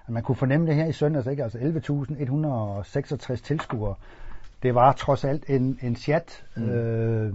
at 0.07 0.13
man 0.13 0.23
kunne 0.23 0.37
fornemme 0.37 0.67
det 0.67 0.75
her 0.75 0.87
i 0.87 0.93
søndags, 0.93 1.27
ikke? 1.27 1.43
altså 1.43 1.59
11.166 1.59 3.37
tilskuere. 3.45 3.95
Det 4.63 4.75
var 4.75 4.93
trods 4.93 5.25
alt 5.25 5.45
en, 5.51 5.79
en 5.83 5.97
chat, 5.97 6.45
mm. 6.57 6.69
øh, 6.71 7.33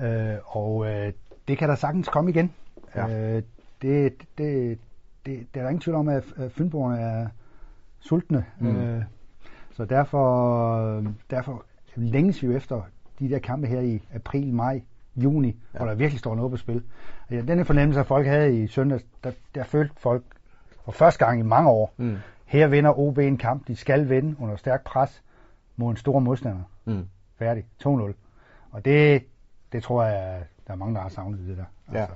øh, 0.00 0.34
og 0.56 0.86
øh, 0.86 1.12
det 1.48 1.58
kan 1.58 1.68
der 1.68 1.74
sagtens 1.74 2.08
komme 2.08 2.30
igen. 2.30 2.52
Ja. 2.96 3.34
Øh, 3.36 3.42
det, 3.82 4.14
det, 4.38 4.78
det, 5.26 5.46
der 5.54 5.62
er 5.62 5.68
ingen 5.68 5.80
tvivl 5.80 5.96
om, 5.96 6.08
at 6.08 6.24
fynboerne 6.48 6.98
er 7.00 7.26
sultne. 8.00 8.44
Mm. 8.58 8.76
Øh, 8.76 9.02
så 9.72 9.84
derfor, 9.84 11.04
derfor 11.30 11.64
længes 11.94 12.42
vi 12.42 12.46
jo 12.46 12.52
efter 12.56 12.82
de 13.18 13.30
der 13.30 13.38
kampe 13.38 13.66
her 13.66 13.80
i 13.80 14.02
april, 14.14 14.54
maj, 14.54 14.80
juni, 15.16 15.56
Ja. 15.74 15.78
hvor 15.78 15.86
der 15.86 15.94
virkelig 15.94 16.18
står 16.18 16.34
noget 16.34 16.50
på 16.50 16.56
spil. 16.56 16.82
Ja, 17.30 17.40
denne 17.40 17.64
fornemmelse, 17.64 18.00
at 18.00 18.06
folk 18.06 18.26
havde 18.26 18.62
i 18.62 18.66
søndags, 18.66 19.04
der, 19.24 19.32
der 19.54 19.64
følte 19.64 19.94
folk 19.96 20.22
for 20.84 20.92
første 20.92 21.24
gang 21.26 21.40
i 21.40 21.42
mange 21.42 21.70
år, 21.70 21.94
Mm. 21.96 22.16
her 22.44 22.66
vinder 22.66 22.98
OB 22.98 23.18
en 23.18 23.36
kamp, 23.36 23.68
de 23.68 23.76
skal 23.76 24.08
vinde 24.08 24.36
under 24.40 24.56
stærk 24.56 24.84
pres 24.84 25.22
mod 25.76 25.90
en 25.90 25.96
stor 25.96 26.18
modstander. 26.18 26.62
Mm. 26.84 27.04
Færdig. 27.38 27.64
2-0. 27.86 27.88
Og 28.70 28.84
det, 28.84 29.22
det 29.72 29.82
tror 29.82 30.02
jeg, 30.04 30.42
der 30.66 30.72
er 30.72 30.76
mange, 30.76 30.94
der 30.94 31.00
har 31.00 31.08
savnet 31.08 31.38
det 31.48 31.56
der. 31.56 31.64
Ja. 31.92 32.06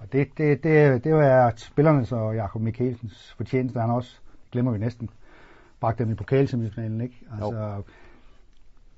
Og 0.00 0.12
det, 0.12 0.28
det, 0.38 0.62
det, 0.64 1.04
det 1.04 1.12
er 1.12 1.50
spillernes 1.56 2.12
og 2.12 2.34
Jakob 2.34 2.62
Mikkelsens 2.62 3.34
fortjeneste, 3.36 3.80
han 3.80 3.90
også, 3.90 4.16
glemmer 4.52 4.72
vi 4.72 4.78
næsten, 4.78 5.10
bragte 5.80 6.04
dem 6.04 6.12
i 6.12 6.14
pokalsemifinalen, 6.14 7.00
ikke? 7.00 7.26
Altså, 7.32 7.82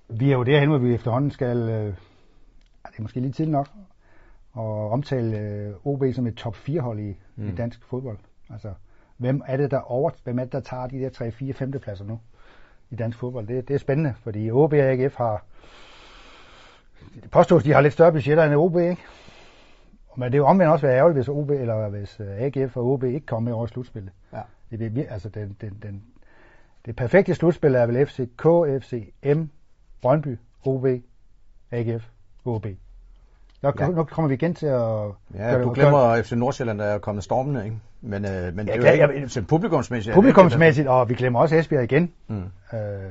vi 0.08 0.30
er 0.30 0.36
jo 0.36 0.42
derhen, 0.42 0.68
hvor 0.68 0.78
vi 0.78 0.94
efterhånden 0.94 1.30
skal, 1.30 1.56
øh, 1.56 1.86
det 2.86 2.98
er 2.98 3.02
måske 3.02 3.20
lige 3.20 3.32
tidligt 3.32 3.52
nok, 3.52 3.68
og 4.52 4.90
omtale 4.90 5.38
øh, 5.38 5.74
OB 5.84 6.04
som 6.14 6.26
et 6.26 6.34
top 6.34 6.56
4 6.56 6.80
hold 6.80 7.00
i, 7.00 7.16
mm. 7.36 7.48
i 7.48 7.54
dansk 7.54 7.84
fodbold. 7.84 8.18
Altså, 8.50 8.74
hvem 9.16 9.42
er 9.46 9.56
det, 9.56 9.70
der 9.70 9.80
over, 9.80 10.10
hvem 10.24 10.38
er 10.38 10.44
det, 10.44 10.52
der 10.52 10.60
tager 10.60 10.86
de 10.86 10.98
der 11.00 11.08
3, 11.08 11.32
4, 11.32 11.52
5. 11.52 11.70
pladser 11.70 12.04
nu 12.04 12.20
i 12.90 12.96
dansk 12.96 13.18
fodbold? 13.18 13.46
Det, 13.46 13.68
det 13.68 13.74
er 13.74 13.78
spændende, 13.78 14.14
fordi 14.22 14.50
OB 14.50 14.72
og 14.72 14.78
AGF 14.78 15.14
har, 15.14 15.44
det 17.14 17.30
påstås, 17.30 17.62
de 17.62 17.72
har 17.72 17.80
lidt 17.80 17.92
større 17.92 18.12
budgetter 18.12 18.44
end 18.44 18.54
OB, 18.54 18.76
ikke? 18.76 19.02
Men 20.16 20.32
det 20.32 20.34
er 20.34 20.38
jo 20.38 20.46
omvendt 20.46 20.72
også 20.72 20.86
være 20.86 20.96
ærgerligt, 20.96 21.16
hvis 21.18 21.28
OB 21.28 21.50
eller 21.50 21.88
hvis 21.88 22.20
øh, 22.20 22.26
AGF 22.42 22.76
og 22.76 22.84
OB 22.92 23.04
ikke 23.04 23.26
kommer 23.26 23.50
med 23.50 23.56
over 23.58 23.66
slutspillet. 23.66 24.12
Ja. 24.32 24.40
Det, 24.76 24.90
vir- 24.96 25.12
altså 25.12 25.28
den, 25.28 25.56
den, 25.60 25.78
den, 25.82 26.02
det 26.86 26.96
perfekte 26.96 27.34
slutspil 27.34 27.74
er 27.74 27.86
vel 27.86 28.06
FCK, 28.06 28.46
FCM, 28.82 29.42
Brøndby, 30.02 30.38
OB, 30.64 30.86
AGF, 31.70 32.08
OB. 32.44 32.66
Nu, 33.62 33.72
Ja. 33.80 33.88
nu 33.88 34.04
kommer 34.04 34.28
vi 34.28 34.34
igen 34.34 34.54
til 34.54 34.66
at... 34.66 34.80
Ja, 35.34 35.62
du 35.62 35.72
glemmer 35.72 36.22
FC 36.22 36.32
Nordsjælland, 36.32 36.78
der 36.78 36.84
er 36.84 36.98
kommet 36.98 37.24
stormende, 37.24 37.64
ikke? 37.64 37.76
Men, 38.00 38.24
øh, 38.24 38.54
men 38.56 38.66
det 38.66 38.72
er 38.72 38.76
jo 38.76 38.82
kan- 38.82 38.92
ikke, 38.92 39.20
jeg- 39.20 39.30
til 39.30 39.44
publikumsmæssigt. 39.44 40.14
det 40.14 40.14
Publikumsmæssigt, 40.14 40.88
og 40.88 41.08
vi 41.08 41.14
glemmer 41.14 41.40
også 41.40 41.56
Esbjerg 41.56 41.84
igen, 41.84 42.12
det. 42.28 42.36
Mm. 42.72 42.78
øh, 42.78 43.10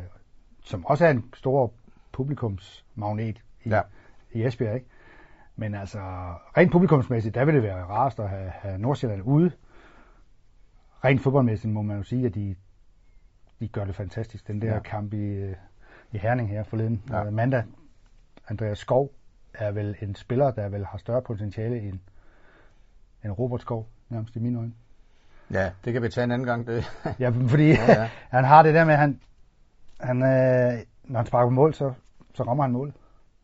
som 0.65 0.85
også 0.85 1.05
er 1.05 1.09
en 1.09 1.23
stor 1.33 1.71
publikumsmagnet 2.11 3.37
i, 3.63 3.69
ja. 3.69 3.81
i 4.31 4.43
Esbjerg. 4.45 4.73
Ikke? 4.75 4.85
Men 5.61 5.75
altså, 5.75 5.99
rent 6.57 6.71
publikumsmæssigt, 6.71 7.35
der 7.35 7.45
vil 7.45 7.55
det 7.55 7.63
være 7.63 7.83
rarest 7.83 8.19
at 8.19 8.29
have, 8.29 8.49
have 8.49 8.77
Nordsjælland 8.77 9.21
ude. 9.25 9.51
Rent 11.05 11.21
fodboldmæssigt 11.21 11.73
må 11.73 11.81
man 11.81 11.97
jo 11.97 12.03
sige, 12.03 12.25
at 12.25 12.35
de, 12.35 12.55
de 13.59 13.67
gør 13.67 13.85
det 13.85 13.95
fantastisk. 13.95 14.47
Den 14.47 14.61
der 14.61 14.73
Ja. 14.73 14.79
kamp 14.79 15.13
i, 15.13 15.17
øh, 15.17 15.55
i 16.11 16.17
Herning 16.17 16.49
her 16.49 16.63
forleden. 16.63 17.03
Ja. 17.09 17.17
Ja. 17.23 17.29
Mandag, 17.29 17.63
Andreas 18.47 18.77
Skov 18.79 19.11
er 19.53 19.71
vel 19.71 19.95
en 20.01 20.15
spiller, 20.15 20.51
der 20.51 20.69
vel 20.69 20.85
har 20.85 20.97
større 20.97 21.21
potentiale 21.21 21.79
end, 21.79 21.99
end 23.23 23.31
Robert 23.31 23.61
Skov, 23.61 23.87
nærmest 24.09 24.35
i 24.35 24.39
mine 24.39 24.59
øjne. 24.59 24.73
Ja, 25.51 25.71
det 25.85 25.93
kan 25.93 26.01
vi 26.01 26.09
tage 26.09 26.23
en 26.23 26.31
anden 26.31 26.47
gang. 26.47 26.67
Det. 26.67 26.91
Ja, 27.19 27.29
fordi 27.29 27.63
Ja, 27.71 27.81
ja, 27.87 27.91
ja. 27.93 28.01
ja. 28.01 28.09
han 28.29 28.43
har 28.43 28.63
det 28.63 28.73
der 28.73 28.85
med, 28.85 28.93
at 28.93 28.99
han, 28.99 29.19
han, 29.99 30.17
øh, 30.17 30.79
når 31.03 31.19
han 31.19 31.25
sparker 31.25 31.45
på 31.47 31.53
mål, 31.53 31.73
så, 31.73 31.93
så 32.33 32.43
rammer 32.43 32.63
han 32.63 32.71
mål. 32.71 32.93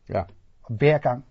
Ja. 0.08 0.22
Og 0.62 0.74
hver 0.74 0.98
gang. 0.98 1.24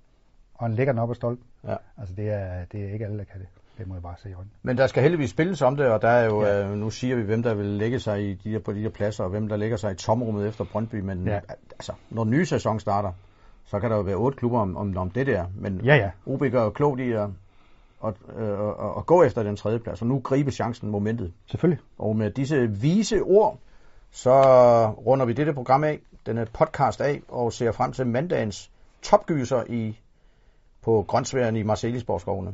Og 0.57 0.67
han 0.67 0.75
lægger 0.75 0.93
den 0.93 0.99
op 0.99 1.09
ad 1.09 1.15
stolpen. 1.15 1.45
Ja. 1.67 1.75
Altså, 1.97 2.15
det 2.15 2.29
er, 2.29 2.65
det 2.71 2.85
er 2.85 2.93
ikke 2.93 3.05
alle, 3.05 3.17
der 3.17 3.23
kan 3.23 3.39
det. 3.39 3.47
Det 3.77 3.87
må 3.87 3.93
jeg 3.93 4.03
bare 4.03 4.15
se 4.17 4.29
i 4.29 4.33
øjnene. 4.33 4.51
Men 4.63 4.77
der 4.77 4.87
skal 4.87 5.03
heldigvis 5.03 5.29
spilles 5.29 5.61
om 5.61 5.75
det, 5.75 5.85
og 5.87 6.01
der 6.01 6.07
er 6.07 6.25
jo, 6.25 6.43
ja. 6.43 6.67
Øh, 6.67 6.77
nu 6.77 6.89
siger 6.89 7.15
vi, 7.15 7.21
hvem 7.21 7.43
der 7.43 7.53
vil 7.53 7.65
lægge 7.65 7.99
sig 7.99 8.29
i 8.29 8.33
de 8.33 8.53
der, 8.53 8.59
på 8.59 8.73
de 8.73 8.83
der 8.83 8.89
pladser, 8.89 9.23
og 9.23 9.29
hvem 9.29 9.47
der 9.47 9.57
lægger 9.57 9.77
sig 9.77 9.91
i 9.91 9.95
tomrummet 9.95 10.47
efter 10.47 10.65
Brøndby, 10.71 10.95
men 10.95 11.27
ja. 11.27 11.33
Ja. 11.33 11.39
altså, 11.71 11.93
når 12.09 12.23
den 12.23 12.31
nye 12.31 12.45
sæson 12.45 12.79
starter, 12.79 13.11
så 13.65 13.79
kan 13.79 13.91
der 13.91 13.97
jo 13.97 14.01
være 14.01 14.15
otte 14.15 14.37
klubber 14.37 14.59
om, 14.59 14.77
om, 14.77 14.97
om 14.97 15.09
det 15.09 15.27
der, 15.27 15.45
men 15.55 15.81
Ja, 15.85 15.95
ja. 15.95 16.11
OB 16.25 16.39
gør 16.39 16.63
jo 16.63 16.69
klogt 16.69 16.99
i 16.99 17.11
at, 17.11 17.29
at, 18.05 18.13
at, 18.37 18.43
at, 18.43 18.97
at 18.97 19.05
gå 19.05 19.23
efter 19.23 19.43
den 19.43 19.55
tredje 19.55 19.79
plads, 19.79 20.01
og 20.01 20.07
nu 20.07 20.19
gribe 20.19 20.51
chancen, 20.51 20.89
momentet. 20.89 21.33
Selvfølgelig. 21.45 21.83
Og 21.97 22.15
med 22.15 22.31
disse 22.31 22.67
vise 22.69 23.21
ord, 23.21 23.59
så 24.11 24.41
runder 24.89 25.25
vi 25.25 25.33
dette 25.33 25.53
program 25.53 25.83
af, 25.83 25.99
denne 26.25 26.47
podcast 26.53 27.01
af, 27.01 27.21
og 27.27 27.53
ser 27.53 27.71
frem 27.71 27.91
til 27.91 28.07
mandagens 28.07 28.71
topgyser 29.01 29.63
i 29.69 29.99
på 30.87 31.05
grøntsværen 31.07 31.55
i 31.55 31.63
Marcellisborgskovene. 31.63 32.53